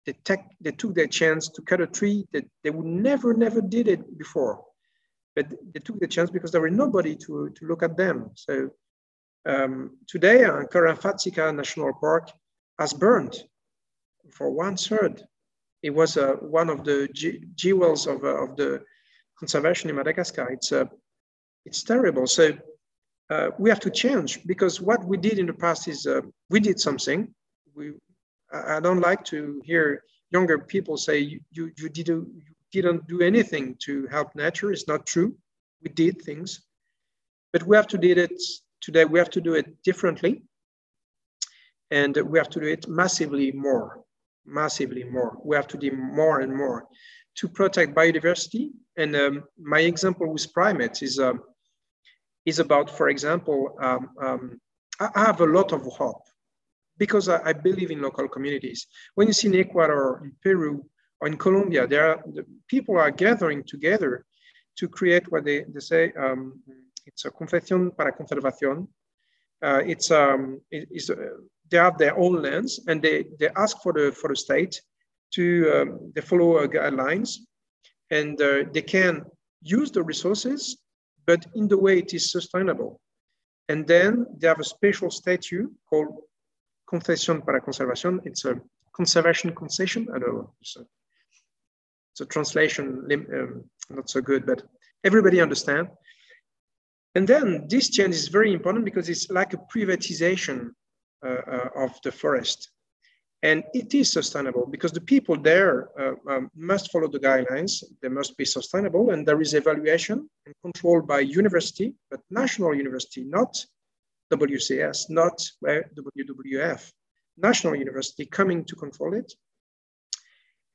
[0.05, 3.61] they, take, they took their chance to cut a tree that they would never, never
[3.61, 4.63] did it before
[5.35, 8.31] but they took the chance because there was nobody to, to look at them.
[8.35, 8.69] So
[9.45, 12.29] um, today, uh, Ankarafantsika National Park
[12.79, 13.35] has burned
[14.31, 15.23] for one third.
[15.81, 17.09] It was uh, one of the
[17.55, 18.83] jewels of, uh, of the
[19.37, 20.49] conservation in Madagascar.
[20.51, 20.85] It's, uh,
[21.65, 22.25] it's terrible.
[22.27, 22.53] So
[23.29, 26.59] uh, we have to change because what we did in the past is uh, we
[26.59, 27.33] did something.
[27.75, 27.93] We,
[28.53, 33.21] I don't like to hear younger people say you, you, you, did, you didn't do
[33.21, 34.71] anything to help nature.
[34.71, 35.35] It's not true.
[35.81, 36.61] We did things,
[37.53, 38.41] but we have to do it
[38.81, 39.05] today.
[39.05, 40.43] We have to do it differently,
[41.91, 44.03] and we have to do it massively more,
[44.45, 45.37] massively more.
[45.45, 46.87] We have to do more and more
[47.35, 48.71] to protect biodiversity.
[48.97, 51.41] And um, my example with primates is um,
[52.45, 54.59] is about, for example, um, um
[54.99, 56.23] I have a lot of hope
[56.97, 58.85] because I, I, believe in local communities.
[59.15, 60.85] When you see in Ecuador, in Peru,
[61.25, 64.25] in Colombia, there are, the people are gathering together
[64.77, 66.59] to create what they, they say, um,
[67.05, 68.87] it's a concesión para conservación.
[69.61, 71.15] Uh, it's, um, it, it's uh,
[71.69, 74.81] they have their own lands and they, they ask for the, for the state
[75.33, 77.37] to, um, they follow uh, guidelines
[78.11, 79.23] and uh, they can
[79.61, 80.77] use the resources,
[81.25, 82.99] but in the way it is sustainable.
[83.69, 86.17] And then they have a special statute called
[86.87, 88.19] Concession para Conservación.
[88.25, 88.59] It's a
[88.91, 90.07] conservation concession.
[90.13, 90.53] I don't know.
[92.21, 94.61] A translation, um, not so good, but
[95.03, 95.87] everybody understand.
[97.15, 100.71] And then this change is very important because it's like a privatization
[101.25, 102.69] uh, uh, of the forest.
[103.43, 107.83] And it is sustainable because the people there uh, um, must follow the guidelines.
[108.01, 113.23] They must be sustainable and there is evaluation and control by university, but national university,
[113.25, 113.53] not
[114.31, 116.91] WCS, not WWF,
[117.37, 119.33] national university coming to control it.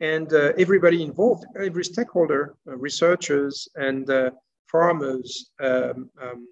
[0.01, 4.30] And uh, everybody involved, every stakeholder, uh, researchers and uh,
[4.70, 6.49] farmers, um, um,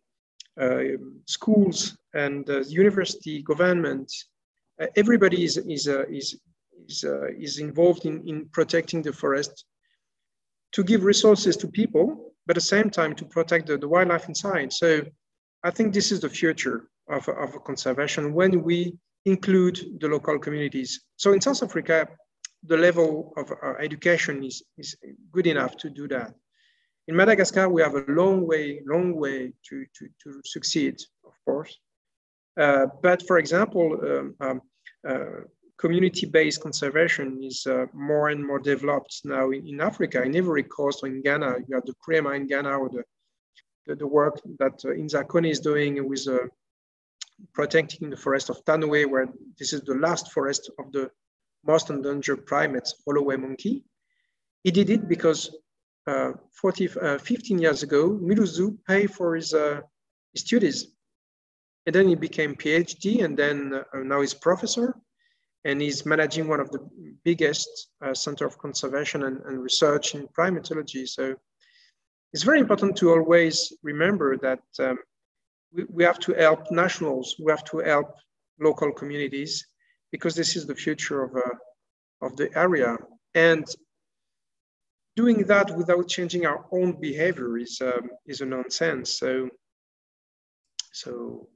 [0.61, 0.81] uh,
[1.27, 4.13] schools, and uh, university, government,
[4.81, 6.39] uh, everybody is is is
[6.89, 7.05] is,
[7.39, 9.65] is involved in, in protecting the forest
[10.73, 14.29] to give resources to people, but at the same time to protect the, the wildlife
[14.29, 14.73] inside.
[14.73, 15.03] So
[15.63, 21.01] I think this is the future of, of conservation when we include the local communities.
[21.17, 22.09] So in South Africa,
[22.65, 24.97] the level of uh, education is, is
[25.33, 26.35] good enough to do that.
[27.09, 31.79] In Madagascar, we have a long way, long way to, to, to succeed, of course.
[32.59, 34.61] Uh, but for example, um, um,
[35.09, 35.43] uh,
[35.79, 41.01] community-based conservation is uh, more and more developed now in, in, Africa, in Ivory Coast
[41.03, 41.57] or in Ghana.
[41.69, 43.05] You have the Crema in Ghana or the,
[43.87, 46.39] the, the work that uh, is doing with uh,
[47.53, 49.29] protecting the forest of Tanoe, where
[49.59, 51.11] this is the last forest of the
[51.67, 53.85] most endangered primates, Roloway monkey.
[54.63, 55.51] He did it because
[56.07, 59.81] uh, 40, uh, 15 years ago, Mulhouse paid for his, uh,
[60.33, 60.89] his studies.
[61.87, 64.97] And then he became PhD and then uh, now he's professor
[65.65, 66.81] and he's managing one of the
[67.25, 67.69] biggest
[68.05, 71.09] uh, center of conservation and, and research in primatology.
[71.09, 71.35] So
[72.33, 74.99] it's very important to always remember that um,
[75.73, 78.15] we, we have to help nationals, we have to help
[78.61, 79.67] local communities
[80.13, 82.97] because this is the future of, uh, of the area.
[83.35, 83.67] And
[85.17, 89.19] doing that without changing our own behavior is um, is a nonsense.
[89.19, 89.49] So,
[90.93, 91.49] so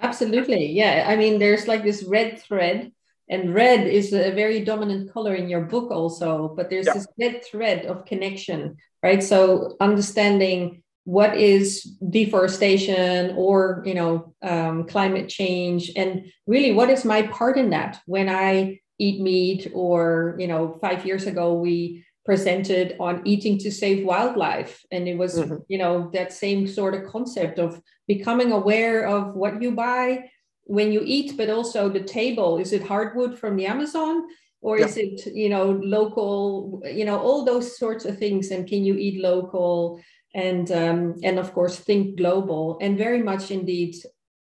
[0.00, 1.06] absolutely, yeah.
[1.08, 2.92] I mean, there's like this red thread,
[3.28, 6.54] and red is a very dominant color in your book, also.
[6.56, 6.94] But there's yeah.
[6.94, 9.22] this red thread of connection, right?
[9.22, 15.90] So understanding what is deforestation or you know um, climate change?
[15.96, 18.00] And really what is my part in that?
[18.06, 23.70] When i eat meat or you know five years ago we presented on eating to
[23.72, 24.84] save wildlife.
[24.92, 25.56] And it was mm-hmm.
[25.72, 30.30] you know that same sort of concept of becoming aware of what you buy
[30.64, 32.58] when you eat but also the table.
[32.58, 34.14] Is it hardwood from the amazon
[34.60, 34.86] or yeah.
[34.86, 35.66] is it you know
[35.98, 38.50] local you know all those sorts of things?
[38.52, 40.00] And can you eat local
[40.34, 43.96] and um, and of course think global and very much indeed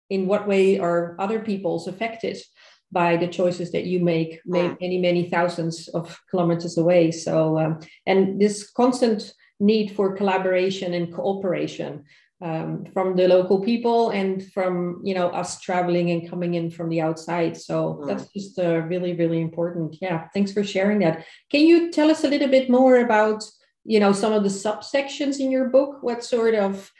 [0.09, 2.38] in what way are other peoples affected
[2.91, 4.77] by the choices that you make mm.
[4.79, 11.13] many many thousands of kilometers away so um, and this constant need for collaboration and
[11.13, 12.03] cooperation
[12.41, 16.89] um, from the local people and from you know us traveling and coming in from
[16.89, 18.07] the outside so mm.
[18.07, 22.23] that's just uh, really really important yeah thanks for sharing that can you tell us
[22.23, 23.43] a little bit more about
[23.86, 26.91] you know some of the subsections in your book what sort of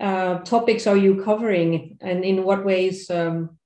[0.00, 3.58] uh, topics are you covering and in what ways um,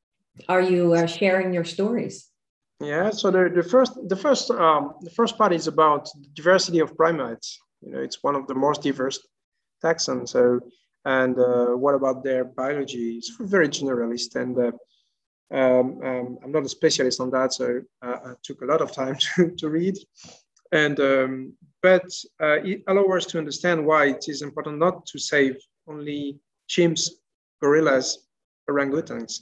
[0.49, 2.31] are you uh, sharing your stories?
[2.81, 6.97] Yeah, so the, the first the first um, the first part is about diversity of
[6.97, 7.59] primates.
[7.81, 9.19] You know, it's one of the most diverse
[9.83, 10.31] taxons.
[10.31, 10.61] So,
[11.05, 13.17] and uh, what about their biology?
[13.17, 14.73] It's very generalist, and uh,
[15.57, 18.93] um, um, I'm not a specialist on that, so uh, I took a lot of
[18.93, 19.97] time to, to read.
[20.73, 21.53] And um,
[21.85, 22.09] but
[22.41, 25.55] uh, it allows us to understand why it is important not to save
[25.87, 27.11] only chimps,
[27.61, 28.27] gorillas,
[28.71, 29.41] orangutans,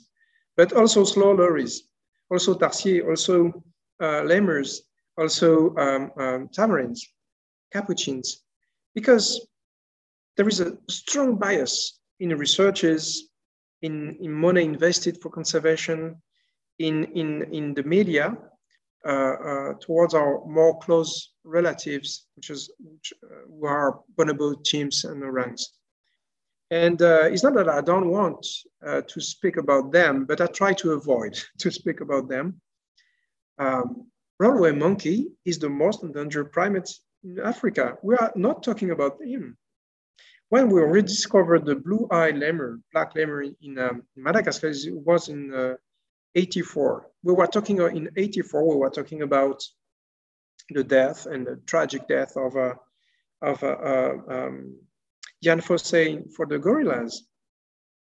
[0.57, 1.85] but also slow lories,
[2.33, 3.63] also tarsier, also
[4.03, 4.83] uh, lemurs,
[5.17, 6.99] also um, um, tamarins,
[7.73, 8.43] capuchins,
[8.93, 9.47] because
[10.37, 13.29] there is a strong bias in researches,
[13.83, 16.21] in, in money invested for conservation,
[16.81, 18.37] in, in, in the media
[19.05, 25.73] towards our more close relatives, which is which, uh, who are bonobo chimps and orangs.
[26.71, 28.47] And uh, it's not that I don't want
[28.87, 32.61] uh, to speak about them, but I try to avoid to speak about them.
[33.59, 34.07] Um,
[34.41, 36.89] Roloway monkey is the most endangered primate
[37.23, 37.99] in Africa.
[38.03, 39.57] We are not talking about him.
[40.49, 45.75] When we rediscovered the blue-eyed lemur, black lemur in, um, Madagascar, it was in uh,
[46.35, 47.07] 84.
[47.23, 49.63] We were talking uh, in 84, we were talking about
[50.71, 52.75] the death and the tragic death of, uh,
[53.43, 54.77] of uh, uh, um,
[55.43, 57.25] Dian Fossey for the gorillas.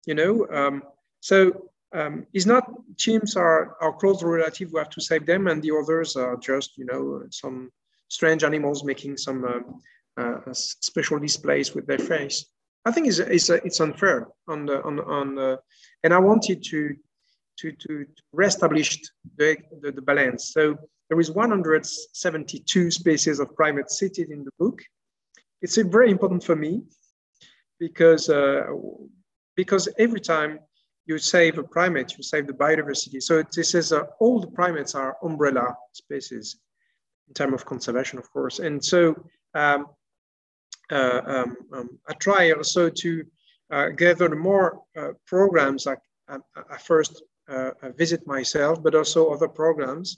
[0.05, 0.83] You know, um,
[1.19, 4.71] so um, it's not chimps are our close relative.
[4.71, 7.71] We have to save them, and the others are just you know some
[8.07, 12.45] strange animals making some uh, uh, special displays with their face.
[12.85, 15.59] I think it's it's, it's unfair on the on on the,
[16.03, 16.95] and I wanted to
[17.61, 18.99] to to reestablish
[19.37, 20.51] the, the, the balance.
[20.53, 20.77] So
[21.09, 24.81] there is 172 species of primates cited in the book.
[25.61, 26.83] It's very important for me
[27.79, 28.67] because uh,
[29.55, 30.59] because every time
[31.05, 33.21] you save a primate, you save the biodiversity.
[33.21, 36.57] So this is uh, all the primates are umbrella species
[37.27, 38.59] in terms of conservation, of course.
[38.59, 39.15] And so
[39.53, 39.87] um,
[40.91, 43.25] uh, um, um, I try also to
[43.71, 45.87] uh, gather more uh, programs.
[45.87, 45.95] I,
[46.27, 46.37] I,
[46.69, 47.23] I first
[47.97, 50.17] visit myself, but also other programs.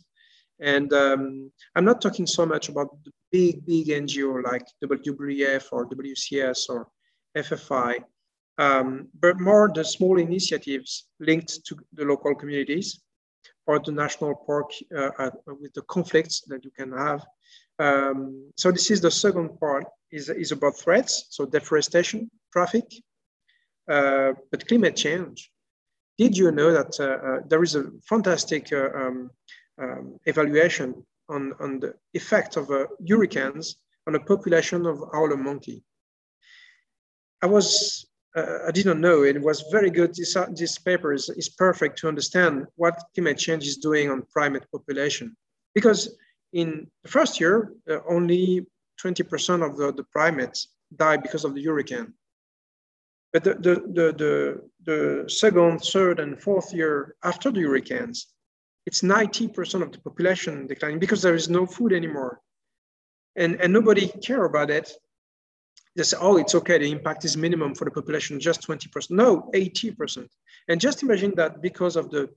[0.59, 5.89] And um, I'm not talking so much about the big, big NGO like WWF or
[5.89, 6.87] WCS or
[7.35, 8.03] FFI,
[8.57, 13.01] um, but more the small initiatives linked to the local communities
[13.65, 17.25] or the national park uh, uh, with the conflicts that you can have.
[17.79, 22.85] Um, so this is the second part is, is about threats, so deforestation, traffic,
[23.89, 25.49] uh, but climate change.
[26.17, 29.31] Did you know that uh, uh, there is a fantastic uh, um,
[29.81, 32.69] um, evaluation on, on the effect of
[33.07, 35.83] hurricanes on a population of howler monkey?
[37.41, 38.05] I was
[38.35, 39.23] uh, I didn't know.
[39.23, 40.15] And it was very good.
[40.15, 44.23] This, uh, this paper is, is perfect to understand what climate change is doing on
[44.31, 45.35] primate population.
[45.75, 46.15] Because
[46.53, 48.65] in the first year, uh, only
[49.03, 52.13] 20% of the, the primates died because of the hurricane.
[53.33, 58.27] But the, the, the, the, the second, third, and fourth year after the hurricanes,
[58.85, 62.39] it's 90% of the population declining because there is no food anymore.
[63.35, 64.93] And, and nobody care about it
[65.95, 69.11] they say, oh, it's okay, the impact is minimum for the population, just 20%.
[69.11, 70.27] No, 80%.
[70.67, 72.29] And just imagine that because of the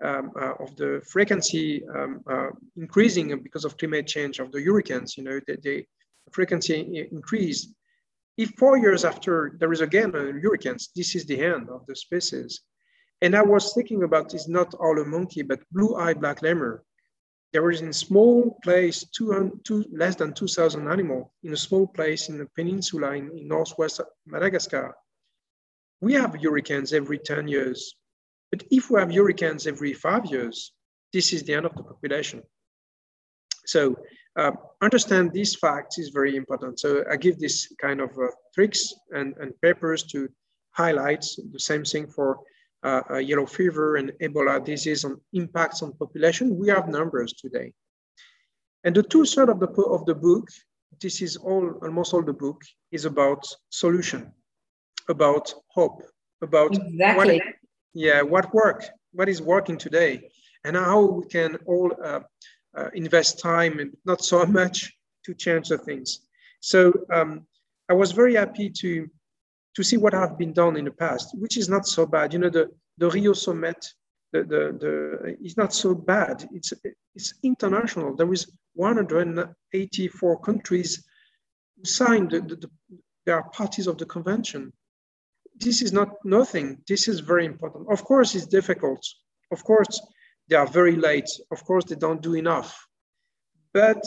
[0.00, 5.16] um, uh, of the frequency um, uh, increasing because of climate change of the hurricanes,
[5.16, 5.84] you know, the, the
[6.30, 7.74] frequency increased.
[8.38, 11.94] If four years after there is again a hurricanes, this is the end of the
[11.94, 12.60] species.
[13.20, 16.84] And I was thinking about is not all a monkey, but blue-eyed black lemur
[17.52, 22.28] there was in small place, two, two, less than 2,000 animals in a small place
[22.28, 24.94] in the peninsula in, in northwest Madagascar.
[26.00, 27.94] We have hurricanes every 10 years.
[28.50, 30.72] But if we have hurricanes every five years,
[31.12, 32.42] this is the end of the population.
[33.64, 33.96] So
[34.38, 36.78] uh, understand these facts is very important.
[36.78, 40.28] So I give this kind of uh, tricks and, and papers to
[40.70, 42.38] highlight the same thing for
[42.84, 47.72] uh, uh, yellow fever and Ebola disease on impacts on population, we have numbers today.
[48.84, 50.46] And the two third of the, of the book,
[51.02, 52.62] this is all, almost all the book,
[52.92, 54.32] is about solution,
[55.08, 56.02] about hope,
[56.40, 57.38] about exactly.
[57.38, 57.42] what,
[57.94, 60.30] yeah, what work, what is working today,
[60.64, 61.92] and how we can all
[62.76, 64.92] uh, invest time and not so much
[65.24, 66.20] to change the things.
[66.60, 67.46] So um,
[67.88, 69.08] I was very happy to
[69.78, 72.32] to see what have been done in the past, which is not so bad.
[72.32, 73.86] You know, the, the Rio Summit,
[74.32, 76.48] the, the, the, it's not so bad.
[76.52, 76.72] It's,
[77.14, 78.16] it's international.
[78.16, 81.04] There is 184 countries
[81.84, 82.70] signed, the, the, the,
[83.24, 84.72] they are parties of the convention.
[85.56, 86.78] This is not nothing.
[86.88, 87.86] This is very important.
[87.88, 89.06] Of course, it's difficult.
[89.52, 90.00] Of course,
[90.48, 91.28] they are very late.
[91.50, 92.86] Of course, they don't do enough.
[93.72, 94.02] But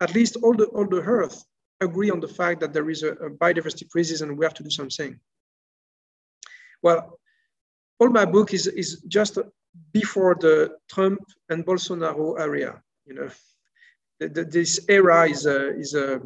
[0.00, 1.44] at least all the, all the earth
[1.80, 4.62] agree on the fact that there is a, a biodiversity crisis and we have to
[4.62, 5.18] do something.
[6.82, 7.18] Well,
[7.98, 9.38] all my book is, is just
[9.92, 12.82] before the Trump and Bolsonaro area.
[13.06, 13.28] You know,
[14.20, 16.20] the, the, this era is a, is a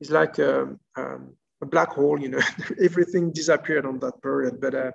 [0.00, 2.18] is like a, um, a black hole.
[2.20, 2.40] You know,
[2.82, 4.60] everything disappeared on that period.
[4.60, 4.92] But uh,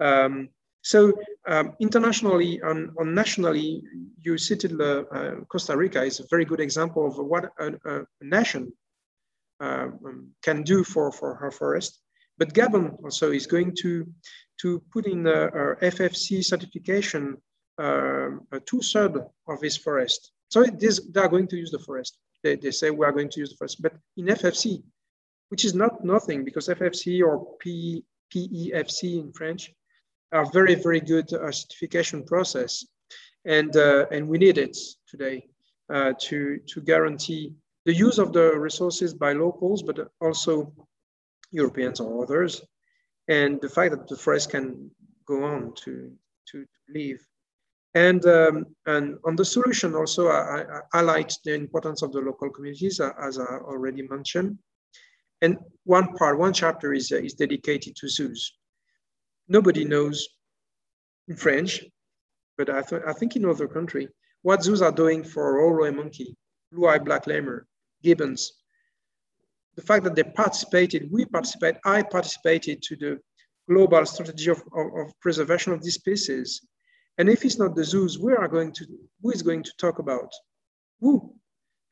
[0.00, 0.48] um,
[0.82, 1.12] so
[1.46, 3.82] um, internationally and on, on nationally,
[4.20, 8.04] you cited uh, uh, Costa Rica is a very good example of what a, a
[8.20, 8.72] nation
[9.60, 12.00] um, can do for, for her forest.
[12.36, 14.06] But Gabon also is going to,
[14.62, 17.36] to put in a, a FSC certification
[17.78, 18.30] uh,
[18.66, 19.18] two-thirds
[19.48, 20.32] of his forest.
[20.50, 22.18] So this, they are going to use the forest.
[22.42, 24.82] They, they say we are going to use the forest, but in FSC,
[25.48, 28.04] which is not nothing because FSC or P,
[28.34, 29.72] PEFC in French
[30.32, 32.86] are very, very good uh, certification process.
[33.44, 34.76] And, uh, and we need it
[35.08, 35.48] today
[35.92, 37.54] uh, to, to guarantee
[37.84, 40.72] the use of the resources by locals, but also
[41.50, 42.62] Europeans or others,
[43.28, 44.90] and the fact that the forest can
[45.26, 46.12] go on to,
[46.50, 47.18] to, to live.
[47.94, 52.48] And, um, and on the solution also, I, I highlight the importance of the local
[52.48, 54.58] communities, uh, as I already mentioned.
[55.42, 58.56] And one part, one chapter is, uh, is dedicated to zoos.
[59.56, 60.16] Nobody knows
[61.28, 61.84] in French,
[62.56, 64.04] but I, th I think in other country,
[64.46, 66.28] what zoos are doing for Roloway monkey,
[66.70, 67.58] blue-eyed black lemur,
[68.04, 68.40] gibbons.
[69.78, 73.12] The fact that they participated, we participated, I participated to the
[73.70, 76.48] global strategy of, of, of preservation of these species
[77.18, 78.86] and if it's not the zoos, we are going to,
[79.22, 80.32] who is going to talk about?
[81.00, 81.34] Who?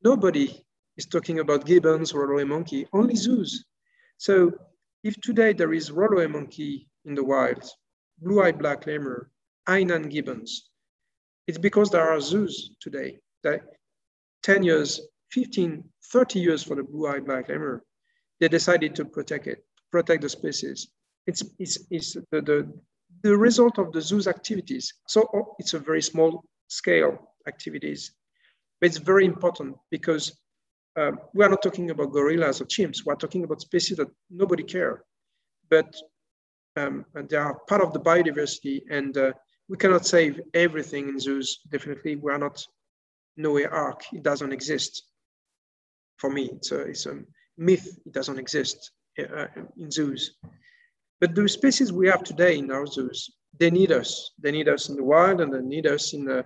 [0.03, 0.65] Nobody
[0.97, 3.65] is talking about gibbons or Roloway monkey, only zoos.
[4.17, 4.51] So
[5.05, 7.65] if today there is Roloway monkey in the wild,
[8.19, 9.31] blue-eyed black lemur,
[9.69, 10.71] Hainan gibbons,
[11.47, 13.63] it's because there are zoos today that
[14.43, 15.01] 10 years,
[15.33, 17.83] 15, 30 years for the blue-eyed black lemur,
[18.39, 20.89] they decided to protect it, protect the species.
[21.27, 22.73] It's, it's, it's the, the,
[23.23, 24.93] the result of the zoo's activities.
[25.07, 28.13] So oh, it's a very small scale activities,
[28.81, 30.41] but it's very important because
[30.97, 33.05] um, we are not talking about gorillas or chimps.
[33.05, 35.05] We're talking about species that nobody care,
[35.69, 35.95] but
[36.77, 39.33] um, they are part of the biodiversity and uh,
[39.69, 41.61] we cannot save everything in zoos.
[41.71, 42.65] Definitely, we are not
[43.37, 44.03] Noah Ark.
[44.13, 45.05] It doesn't exist.
[46.17, 47.21] For me, it's a, it's a
[47.57, 47.99] myth.
[48.05, 49.47] It doesn't exist uh,
[49.79, 50.35] in zoos.
[51.21, 54.33] But the species we have today in our zoos, they need us.
[54.39, 56.39] They need us in the wild and they need us in the,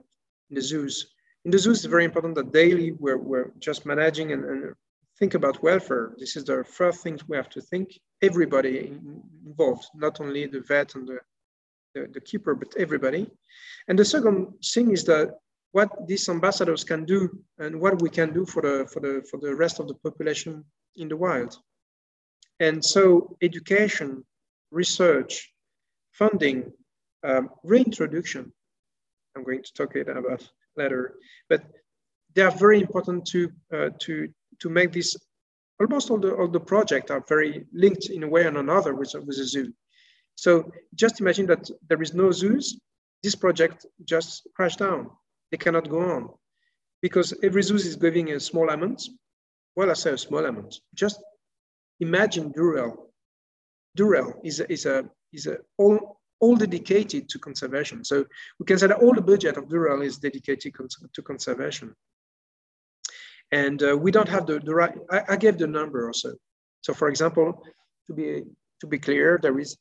[0.50, 1.06] in the zoos.
[1.44, 4.74] In the zoos, it's very important that daily we're, we're just managing and, and
[5.18, 6.12] think about welfare.
[6.18, 7.88] This is the first things we have to think.
[8.28, 8.74] Everybody
[9.46, 11.18] involved, not only the vet and the,
[11.94, 13.30] the, the keeper, but everybody.
[13.88, 14.38] And the second
[14.72, 15.28] thing is that
[15.72, 17.20] what these ambassadors can do
[17.58, 20.64] and what we can do for the, for the, for the rest of the population
[20.96, 21.52] in the wild.
[22.60, 24.24] And so education
[24.70, 25.52] research,
[26.12, 26.72] funding,
[27.22, 28.52] um, reintroduction.
[29.36, 30.46] I'm going to talk it about
[30.76, 31.14] later,
[31.48, 31.62] but
[32.34, 34.28] they are very important to uh, to
[34.60, 35.16] to make this.
[35.80, 39.12] Almost all the all the projects are very linked in a way or another with
[39.14, 39.72] with a zoo.
[40.36, 42.80] So just imagine that there is no zoos.
[43.22, 45.10] This project just crashed down.
[45.50, 46.30] They cannot go on
[47.02, 49.02] because every zoo is giving a small amount.
[49.76, 50.80] Well, I say a small amount.
[50.94, 51.22] Just
[52.00, 53.04] imagine Durrell
[53.96, 58.04] Durrell is a, is a, is a all, all dedicated to conservation.
[58.04, 58.24] So
[58.58, 60.74] we can say that all the budget of Durrell is dedicated
[61.12, 61.94] to conservation.
[63.54, 66.34] And uh, we don't have the, the right, I, I, gave the number also.
[66.80, 67.62] So for example,
[68.08, 68.42] to be,
[68.80, 69.76] to be clear, there is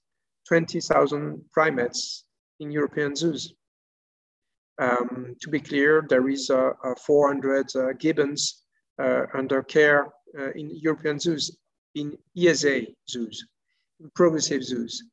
[0.47, 2.24] 20,000 primates
[2.59, 3.55] in European zoos.
[4.80, 8.63] Um, to be clear, there is uh, uh, 400 uh, gibbons
[9.01, 10.07] uh, under care
[10.39, 11.57] uh, in European zoos,
[11.95, 13.43] in EAZA zoos
[13.99, 15.03] in progressive zoos.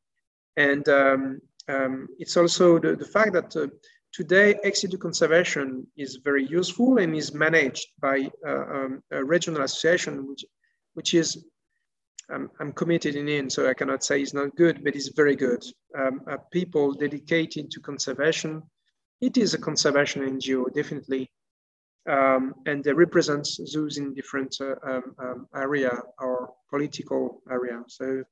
[0.57, 3.69] And um, um, it's also the, the fact that uh,
[4.13, 9.63] today ex situ conservation is very useful and is managed by uh, um, a regional
[9.63, 10.45] association, which,
[10.95, 11.45] which is,
[12.33, 15.37] um, I'm committed in it, so I cannot say it's not good, but it's very
[15.37, 15.65] good.
[15.99, 18.63] Um, people dedicated to conservation.
[19.21, 21.31] It is a conservation NGO, definitely.
[22.09, 27.83] Um, and they represent zoos in different uh, um, area or political area.
[27.89, 28.25] So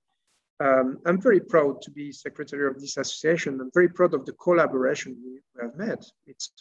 [0.60, 3.60] um, I'm very proud to be secretary of this association.
[3.60, 6.04] I'm very proud of the collaboration we have met.
[6.26, 6.52] It's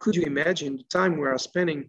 [0.00, 1.88] could you imagine the time we are spending?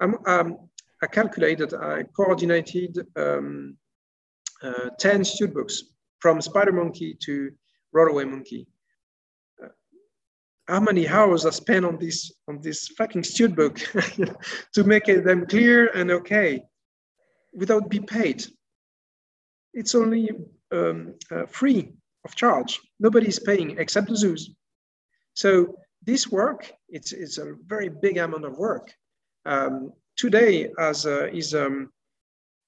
[0.00, 0.58] Um,
[1.02, 3.76] I calculated, I coordinated um,
[4.62, 5.82] uh, 10 stud books
[6.20, 7.50] from Spider Monkey to
[7.94, 8.68] Roloway Monkey.
[9.62, 9.68] Uh,
[10.68, 13.76] how many hours I spent on this on this fucking stud book
[14.74, 16.62] to make them clear and okay
[17.52, 18.46] without be paid
[19.72, 20.30] it's only
[20.70, 21.92] um, uh, free
[22.24, 22.80] of charge.
[23.00, 24.50] Nobody is paying except the zoos.
[25.34, 28.92] So this work, it's, it's a very big amount of work.
[29.44, 31.90] Um, today, as uh, is um,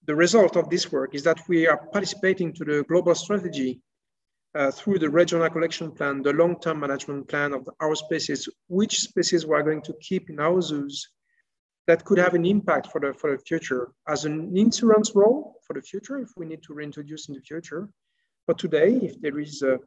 [0.06, 3.80] the result of this work, is that we are participating to the global strategy
[4.54, 9.46] uh, through the regional collection plan, the long-term management plan of our species, which species
[9.46, 11.08] we are going to keep in our zoos,
[11.86, 15.74] that could have an impact for the, for the future as an insurance role for
[15.74, 17.88] the future if we need to reintroduce in the future.
[18.46, 19.78] But today, if there is a,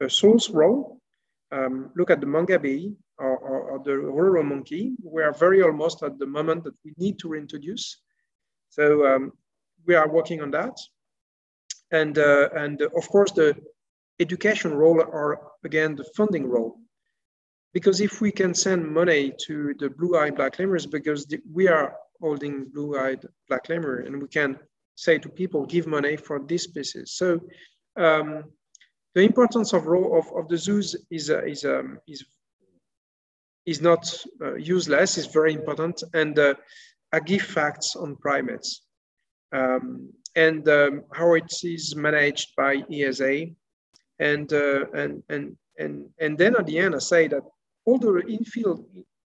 [0.00, 1.00] a source role,
[1.50, 4.92] um, look at the mangabey or, or, or, the rural monkey.
[5.02, 8.00] We are very almost at the moment that we need to reintroduce.
[8.68, 9.32] So um,
[9.86, 10.78] we are working on that.
[11.90, 13.56] And, uh, and of course, the
[14.20, 16.78] education role or again, the funding role
[17.78, 21.94] because if we can send money to the blue-eyed black lemurs, because the, we are
[22.20, 24.58] holding blue-eyed black lemur, and we can
[24.96, 27.12] say to people, give money for this species.
[27.12, 27.40] So
[27.96, 28.42] um,
[29.14, 32.24] the importance of role of, of the zoos is uh, is um, is
[33.64, 34.02] is not
[34.42, 35.16] uh, useless.
[35.16, 36.54] It's very important, and uh,
[37.12, 38.82] I give facts on primates
[39.52, 43.54] um, and um, how it is managed by EAZA,
[44.18, 47.44] and uh, and and and and then at the end I say that
[47.88, 48.84] all the in-field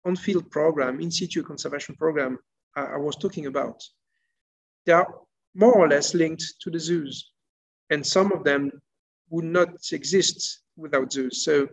[0.07, 2.39] on-field program, in situ conservation program
[2.75, 3.83] I, I was talking about,
[4.87, 5.09] they are
[5.55, 7.33] more or less linked to the zoos,
[7.91, 8.71] and some of them
[9.31, 11.45] would not exist without zoos.
[11.45, 11.69] So,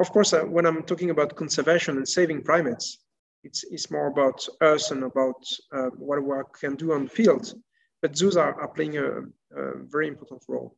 [0.00, 2.98] of course, uh, when I'm talking about conservation and saving primates,
[3.44, 5.40] it's, it's more about us and about
[5.72, 7.54] uh, what we can do on the field.
[8.02, 9.06] But zoos are, are playing a,
[9.56, 10.76] a, very important role.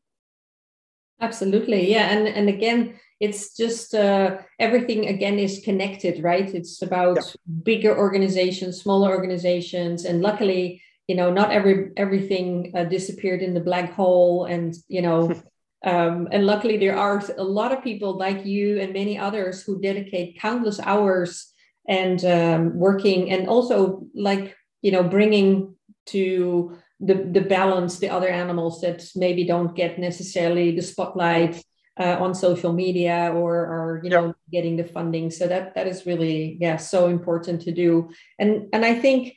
[1.20, 6.52] Absolutely, yeah, and and again, it's just uh, everything again is connected, right?
[6.54, 7.22] It's about yeah.
[7.62, 13.60] bigger organizations, smaller organizations, and luckily, you know, not every everything uh, disappeared in the
[13.60, 15.40] black hole, and you know.
[15.86, 19.82] Um, and luckily, there are a lot of people like you and many others who
[19.82, 21.52] dedicate countless hours
[21.86, 28.28] and um, working, and also like you know bringing to the the balance the other
[28.28, 31.62] animals that maybe don't get necessarily the spotlight
[31.98, 35.30] uh, on social media or or you know getting the funding.
[35.30, 38.10] So that that is really yeah so important to do.
[38.38, 39.36] And and I think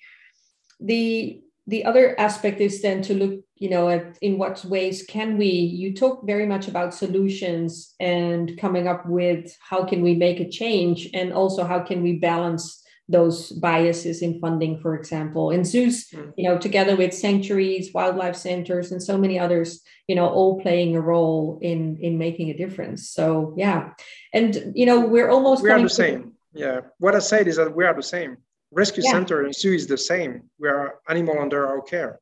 [0.80, 5.38] the the other aspect is then to look you know at in what ways can
[5.38, 10.40] we you talk very much about solutions and coming up with how can we make
[10.40, 15.66] a change and also how can we balance those biases in funding for example and
[15.66, 16.34] zoos mm.
[16.38, 20.96] you know together with sanctuaries wildlife centers and so many others you know all playing
[20.96, 23.92] a role in in making a difference so yeah
[24.34, 27.74] and you know we're almost we are the same yeah what i said is that
[27.74, 28.38] we are the same
[28.72, 29.12] rescue yeah.
[29.12, 30.44] center and zoo is the same.
[30.60, 32.20] We are animal under our care.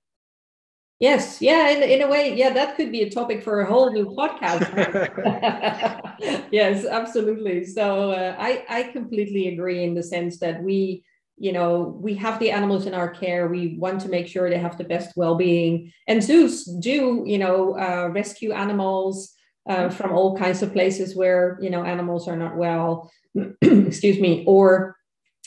[0.99, 3.91] Yes, yeah, in, in a way, yeah, that could be a topic for a whole
[3.91, 4.63] new podcast.
[6.51, 7.65] yes, absolutely.
[7.65, 11.03] So uh, I I completely agree in the sense that we
[11.37, 14.57] you know we have the animals in our care we want to make sure they
[14.57, 19.33] have the best well-being and zoos do you know uh, rescue animals
[19.67, 23.11] uh, from all kinds of places where you know animals are not well
[23.61, 24.95] excuse me or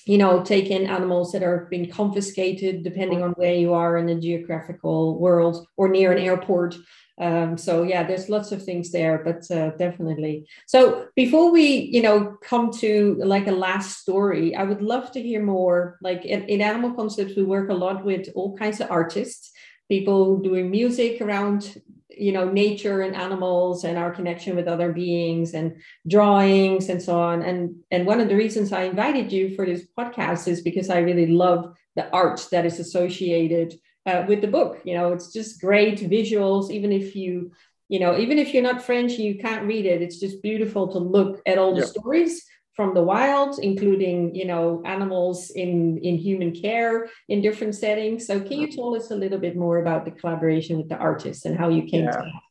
[0.08, 4.06] you know, take in animals that are being confiscated depending on where you are in
[4.06, 6.74] the geographical world or near an airport.
[7.20, 10.46] Um, so yeah, there's lots of things there, but uh, definitely.
[10.66, 15.22] So before we, you know, come to like a last story, I would love to
[15.22, 15.98] hear more.
[16.00, 19.52] Like in, in Animal Concepts, we work a lot with all kinds of artists,
[19.90, 21.82] people doing music around
[22.18, 27.18] you know nature and animals and our connection with other beings and drawings and so
[27.18, 27.42] on.
[27.42, 30.98] And and one of the reasons i invited you for this podcast is because i
[30.98, 33.74] really love the art that is associated
[34.06, 34.80] uh, with the book.
[34.84, 37.52] You know it's just great visuals even if you
[37.88, 40.02] you know even if you're not french and you can't read it.
[40.02, 42.44] It's just beautiful to look at all the stories
[42.78, 48.24] from the wild, including you know animals in in human care in different settings.
[48.28, 51.44] So can you tell us a little bit more about the collaboration with the artists
[51.46, 52.12] and how you came yeah.
[52.12, 52.42] to that?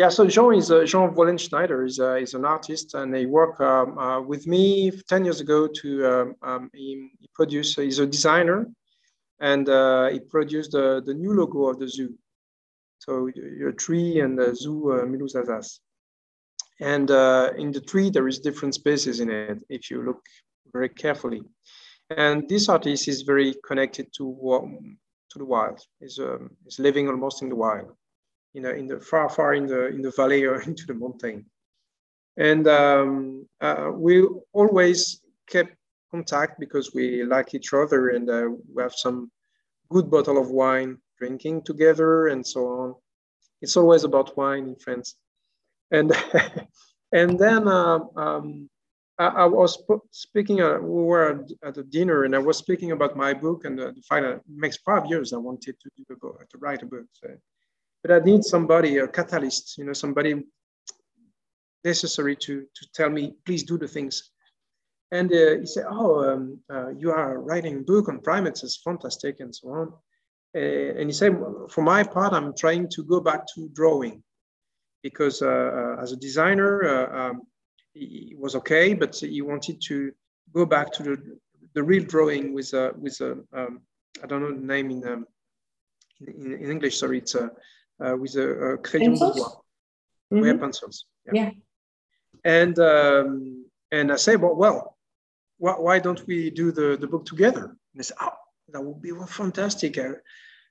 [0.00, 3.60] Yeah, so Jean is uh, Jean Vollen-Schneider is, uh, is an artist, and he worked
[3.60, 5.68] um, uh, with me ten years ago.
[5.80, 6.88] To um, um, he,
[7.20, 7.78] he, produced.
[7.78, 8.58] He's a designer,
[9.38, 12.12] and uh, he produced the, the new logo of the zoo.
[13.04, 15.04] So your tree and the zoo uh,
[15.40, 15.81] Alsace.
[16.80, 20.22] And uh, in the tree, there is different spaces in it if you look
[20.72, 21.42] very carefully.
[22.10, 24.26] And this artist is very connected to
[25.30, 25.80] to the wild.
[26.00, 27.92] Is um, is living almost in the wild,
[28.52, 31.46] you know, in the far, far in the in the valley or into the mountain.
[32.36, 35.76] And um, uh, we always kept
[36.10, 39.30] contact because we like each other and uh, we have some
[39.90, 42.94] good bottle of wine drinking together and so on.
[43.60, 45.16] It's always about wine in France
[45.92, 46.10] and
[47.12, 48.68] and then uh, um,
[49.18, 50.60] I, I, was speaking.
[50.60, 53.92] Uh, we were at a dinner, and I was speaking about my book and the,
[53.92, 57.06] the it makes five years I wanted to do a book, to write a book.
[57.12, 57.28] So,
[58.02, 60.42] but I need somebody, a catalyst, you know, somebody
[61.84, 64.30] necessary to to tell me, please do the things.
[65.12, 68.64] And uh, he said, "Oh, um, uh, you are writing a book on primates.
[68.64, 69.92] It's fantastic, and so on."
[70.56, 71.38] Uh, and he said,
[71.68, 74.22] "For my part, I'm trying to go back to drawing."
[75.02, 75.46] Because uh,
[75.98, 77.42] uh, as a designer, uh, um,
[77.94, 80.12] he was okay, but he wanted to
[80.54, 81.38] go back to the,
[81.74, 83.80] the real drawing with a, with a um,
[84.22, 85.26] I don't know the name in, um,
[86.20, 87.50] in, in, English, sorry, it's a,
[88.16, 89.50] with a, a crayon de bois.
[90.32, 90.44] Mm-hmm.
[90.44, 91.04] Yeah, pencils.
[91.26, 91.32] Yeah.
[91.34, 91.50] yeah.
[92.44, 94.96] And, um, and I say, well, well,
[95.58, 97.64] why, why don't we do the, the book together?
[97.64, 98.30] And I said, oh,
[98.72, 99.98] that would be fantastic.
[99.98, 100.12] I,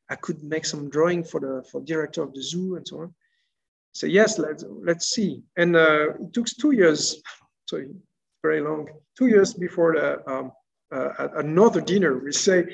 [0.10, 3.14] I could make some drawing for the for director of the zoo and so on.
[3.94, 5.44] Say yes, let's let's see.
[5.58, 7.22] And uh, it took two years,
[7.70, 7.84] so
[8.44, 8.88] very long,
[9.18, 10.52] two years before the, um,
[10.92, 12.20] uh, another dinner.
[12.20, 12.66] We say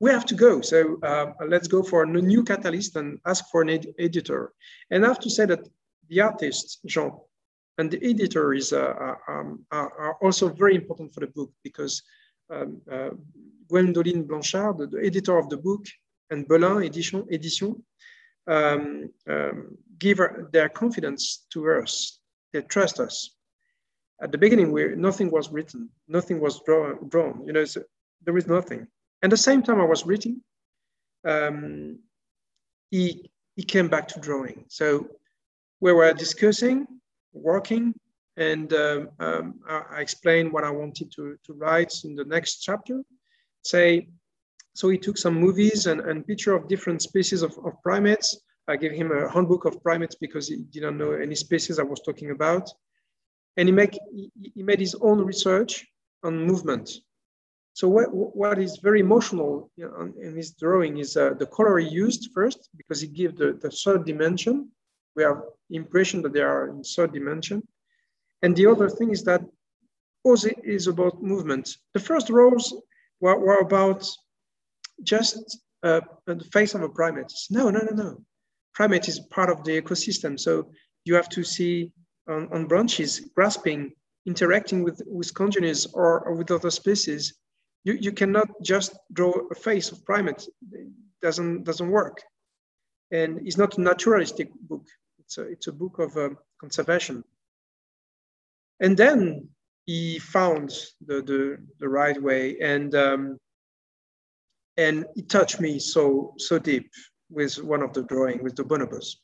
[0.00, 0.60] we have to go.
[0.60, 4.52] So uh, let's go for a new catalyst and ask for an ed editor.
[4.90, 5.68] And I have to say that
[6.08, 7.12] the artist, Jean,
[7.78, 12.02] and the editor is uh, uh um, are, also very important for the book because
[12.50, 13.10] um, uh,
[13.70, 15.84] Gwendoline Blanchard, the, the, editor of the book,
[16.30, 17.82] and Belin Edition, Edition
[18.48, 20.20] um, um, give
[20.52, 22.18] their confidence to us.
[22.52, 23.36] They trust us.
[24.20, 27.44] At the beginning, we, nothing was written, nothing was draw, drawn.
[27.46, 27.64] You know,
[28.24, 28.88] there is nothing.
[29.22, 30.40] And the same time I was reading,
[31.24, 32.00] um,
[32.90, 34.64] he, he came back to drawing.
[34.68, 35.08] So
[35.80, 36.86] we were discussing,
[37.32, 37.94] working,
[38.36, 43.02] and um, um, I, explained what I wanted to, to write in the next chapter.
[43.62, 44.08] Say,
[44.74, 48.38] so he took some movies and, and picture of different species of, of primates.
[48.68, 52.00] I gave him a handbook of primates because he didn't know any species I was
[52.00, 52.70] talking about.
[53.56, 53.98] And he, make,
[54.54, 55.84] he, made his own research
[56.22, 56.90] on movement.
[57.72, 62.30] So what, what is very emotional in his drawing is uh, the color he used
[62.32, 64.70] first, because he gives the, the third dimension.
[65.16, 67.66] We have impression that they are in third dimension.
[68.42, 69.42] And the other thing is that
[70.24, 71.68] pose is about movement.
[71.94, 72.72] The first rows
[73.20, 74.08] were, were about
[75.02, 77.32] just uh, the face of a primate.
[77.50, 78.24] No, no, no, no.
[78.74, 80.38] Primate is part of the ecosystem.
[80.38, 80.70] So
[81.04, 81.92] you have to see
[82.28, 83.92] on, on branches, grasping,
[84.26, 87.34] interacting with, with congeners or, or with other species
[87.84, 90.46] you, you cannot just draw a face of primate.
[90.72, 90.88] It
[91.22, 92.22] doesn't, doesn't work.
[93.10, 94.84] And it's not a naturalistic book.
[95.18, 97.24] It's a, it's a book of um, conservation.
[98.80, 99.48] And then
[99.86, 100.70] he found
[101.06, 103.38] the, the, the right way and, um,
[104.78, 106.90] and it touched me so, so deep
[107.28, 109.16] with one of the drawing with the bonobos.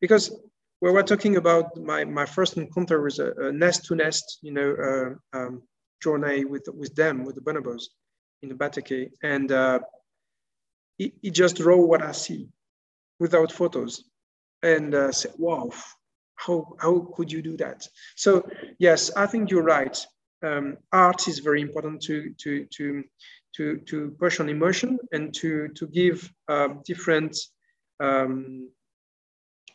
[0.00, 0.34] Because
[0.80, 4.52] we were talking about my, my first encounter with a, a nest to nest, you
[4.52, 4.70] know,
[5.34, 5.62] uh, um,
[6.02, 7.82] journey with, with them, with the bonobos
[8.42, 9.10] in the Bateke.
[9.22, 9.80] And uh,
[11.30, 12.48] just draw what I see
[13.18, 14.04] without photos
[14.62, 15.70] and uh, wow,
[16.36, 17.86] how, how could you do that?
[18.16, 18.48] So
[18.78, 19.98] yes, I think you're right.
[20.42, 23.04] Um, art is very important to, to, to,
[23.56, 27.36] to, to push on emotion and to, to give uh, different
[28.00, 28.70] um,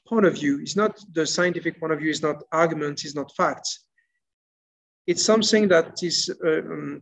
[0.07, 0.59] point of view.
[0.61, 3.87] It's not the scientific point of view, it's not arguments, it's not facts
[5.07, 7.01] it's something that is um,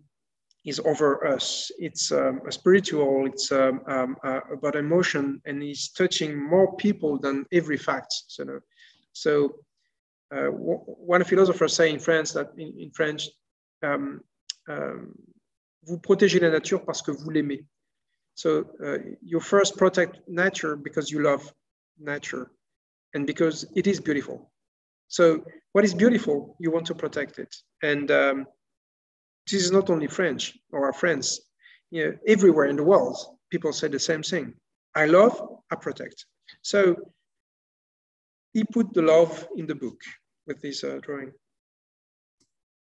[0.64, 1.72] is over us.
[1.78, 3.26] It's um, spiritual.
[3.26, 8.14] It's um, um, uh, about emotion, and it's touching more people than every fact.
[8.28, 8.60] So,
[9.12, 9.56] so
[10.34, 13.30] uh, one philosopher say in France that in, in French,
[13.84, 14.22] um,
[14.70, 15.14] um,
[15.86, 17.66] vous protégez la nature parce que vous l'aimez.
[18.36, 21.54] So uh, you first protect nature because you love
[21.98, 22.52] nature,
[23.14, 24.52] and because it is beautiful.
[25.08, 27.56] So what is beautiful, you want to protect it.
[27.82, 28.46] And um,
[29.50, 31.40] this is not only French or our friends.
[31.92, 33.18] You know, everywhere in the world,
[33.50, 34.54] people say the same thing.
[34.96, 35.40] I love,
[35.72, 36.26] I protect.
[36.62, 36.96] So
[38.54, 40.02] he put the love in the book
[40.48, 41.32] with this uh, drawing.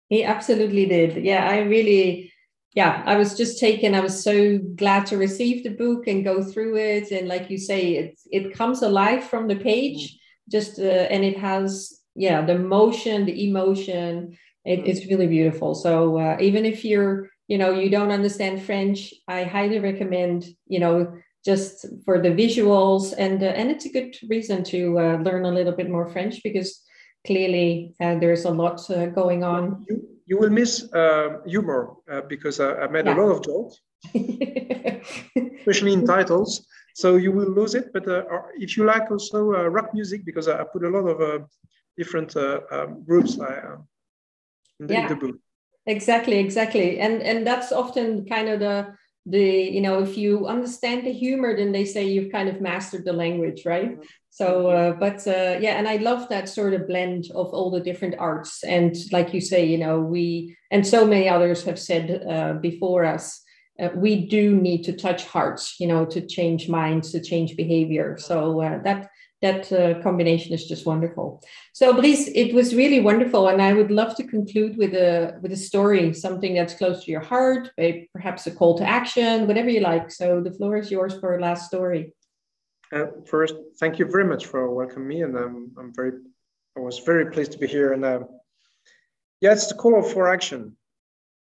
[0.10, 1.24] He absolutely did.
[1.24, 2.32] Yeah, I really,
[2.78, 3.96] yeah, I was just taken.
[3.96, 7.10] I was so glad to receive the book and go through it.
[7.10, 10.00] And like you say, it it comes alive from the page.
[10.00, 10.18] Mm.
[10.52, 11.70] Just uh, and it has
[12.14, 15.74] yeah the motion, the emotion, it, it's really beautiful.
[15.74, 20.80] So uh, even if you're, you know, you don't understand French, I highly recommend, you
[20.80, 25.46] know, just for the visuals and uh, and it's a good reason to uh, learn
[25.46, 26.70] a little bit more French because
[27.26, 29.84] clearly uh, there's a lot uh, going on.
[30.28, 33.16] You, will miss uh, humor uh, because I made yeah.
[33.16, 33.82] a lot of jokes,
[35.60, 36.68] especially in titles.
[36.94, 37.94] So you will lose it.
[37.94, 41.50] But uh, uh, if you like also rock music, because I put a lot of
[41.98, 43.40] different um, groups.
[43.40, 43.78] I,
[44.80, 45.02] in the, yeah.
[45.04, 45.36] in the book
[45.88, 48.94] exactly exactly and and that's often kind of the
[49.30, 53.04] the you know if you understand the humor then they say you've kind of mastered
[53.04, 53.92] the language right?
[53.92, 54.02] Mm-hmm.
[54.30, 57.82] so uh, but uh, yeah and i love that sort of blend of all the
[57.82, 58.64] different arts.
[58.64, 63.04] And like you say you know we and so many others have said uh, before
[63.04, 63.44] us
[63.82, 68.18] uh, we do need to touch hearts you know to change minds to change behavior.
[68.18, 69.10] So uh, that
[69.42, 71.44] that uh, combination is just wonderful.
[71.74, 75.52] So, Brice, it was really wonderful, and I would love to conclude with a with
[75.52, 77.70] a story, something that's close to your heart,
[78.14, 80.12] perhaps a call to action, whatever you like.
[80.12, 82.14] So, the floor is yours for a last story.
[82.92, 86.14] Uh, first, thank you very much for welcoming me, and I'm I'm very
[86.76, 87.94] I was very pleased to be here.
[87.94, 88.22] And uh,
[89.42, 90.76] yeah, it's a call for action.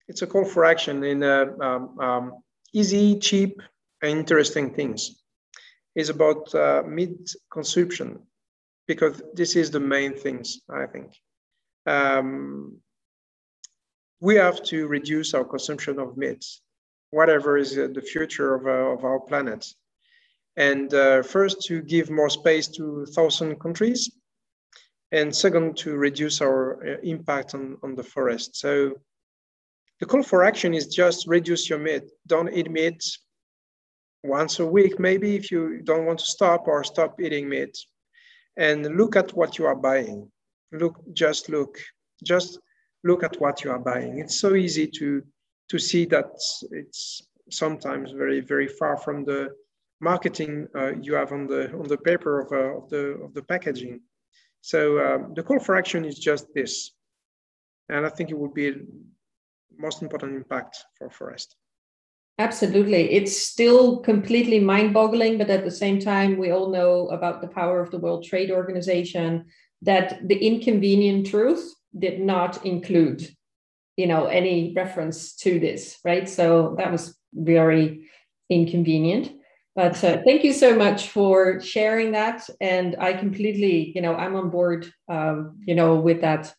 [0.09, 2.33] It's a call for action in uh, um, um,
[2.73, 3.61] easy, cheap,
[4.03, 5.23] and interesting things
[5.97, 8.21] is about uh, meat consumption.
[8.87, 11.09] because this is the main things, I think.
[11.87, 12.79] Um,
[14.21, 16.45] we have to reduce our consumption of meat,
[17.11, 19.67] whatever is uh, the future of, uh, of our planet.
[20.57, 24.11] And uh, first, to give more space to thousand countries,
[25.13, 28.57] and second, to reduce our uh, impact on, on the forest.
[28.57, 28.95] So
[30.01, 32.05] the call for action is just reduce your meat.
[32.27, 33.03] Don't eat meat
[34.23, 37.77] once a week, maybe if you don't want to stop or stop eating meat.
[38.57, 40.31] And look at what you are buying.
[40.73, 41.79] Look, just look,
[42.25, 42.59] just
[43.05, 44.19] look at what you are buying.
[44.19, 45.23] It's so easy to
[45.69, 46.31] to see that
[46.71, 49.51] it's sometimes very very far from the
[50.01, 53.43] marketing uh, you have on the on the paper of, uh, of the of the
[53.43, 54.01] packaging.
[54.61, 56.93] So um, the call for action is just this,
[57.89, 58.75] and I think it would be
[59.79, 61.57] most important impact for forest.
[62.39, 63.13] Absolutely.
[63.13, 67.49] It's still completely mind boggling, but at the same time, we all know about the
[67.49, 69.47] power of the World Trade Organization
[69.83, 73.27] that the inconvenient truth did not include
[73.97, 76.29] you know any reference to this right?
[76.29, 78.07] So that was very
[78.51, 79.33] inconvenient.
[79.75, 82.49] But uh, thank you so much for sharing that.
[82.61, 86.53] And i completely you know i'm on board um, you know with that.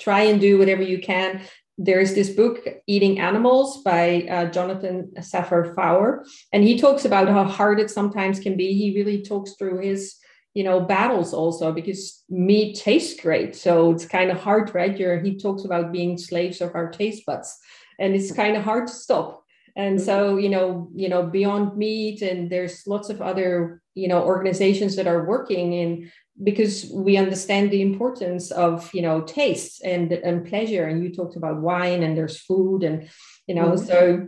[0.00, 1.42] Try and do whatever you can
[1.78, 7.44] there's this book eating animals by uh, jonathan safran foer and he talks about how
[7.44, 8.72] hard it sometimes can be.
[8.72, 10.16] He really talks through his
[10.54, 13.54] you know battles also because meat tastes great.
[13.54, 14.96] So it's kind of hard right?
[14.96, 17.56] You're, he talks about being slaves of our taste buds.
[17.98, 19.42] And it's kind of hard to stop.
[19.76, 20.40] And so mm-hmm.
[20.40, 25.06] you know you know beyond meat and there's lots of other you know organizations that
[25.06, 26.10] are working in
[26.42, 30.86] because we understand the importance of you know taste and and pleasure.
[30.86, 33.08] And you talked about wine and there's food and
[33.46, 33.86] you know mm-hmm.
[33.86, 34.26] so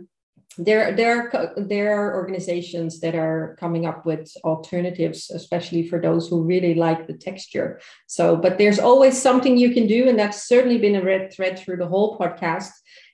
[0.57, 6.27] there there are there are organizations that are coming up with alternatives especially for those
[6.27, 7.79] who really like the texture.
[8.07, 10.09] So but there's always something you can do.
[10.09, 12.71] And that's certainly been a red thread through the whole podcast.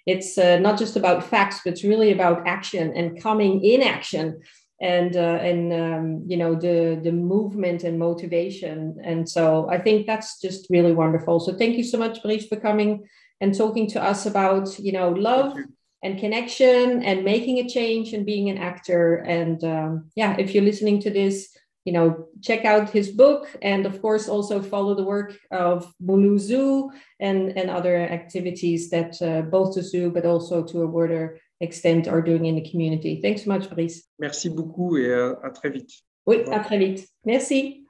[0.07, 4.41] It's uh, not just about facts but it's really about action and coming in action
[4.79, 8.97] and uh, and um, you know the the movement and motivation.
[9.03, 11.39] And so i think that's just really wonderful.
[11.39, 13.07] So thank you so much Brice for coming
[13.41, 15.57] and talking to us about you know love
[16.03, 19.15] and connection and making a change and being an actor.
[19.15, 23.85] And um, yeah, if you're listening to this, you know, check out his book and
[23.85, 29.41] of course also follow the work of Mulhouse Zoo and, and other activities that uh,
[29.41, 33.19] both the zoo but also to a wider extent are doing in the community.
[33.21, 34.03] Thanks so much, Brice.
[34.19, 35.91] Merci beaucoup et à très vite.
[36.25, 37.07] Oui, à très vite.
[37.25, 37.86] Merci.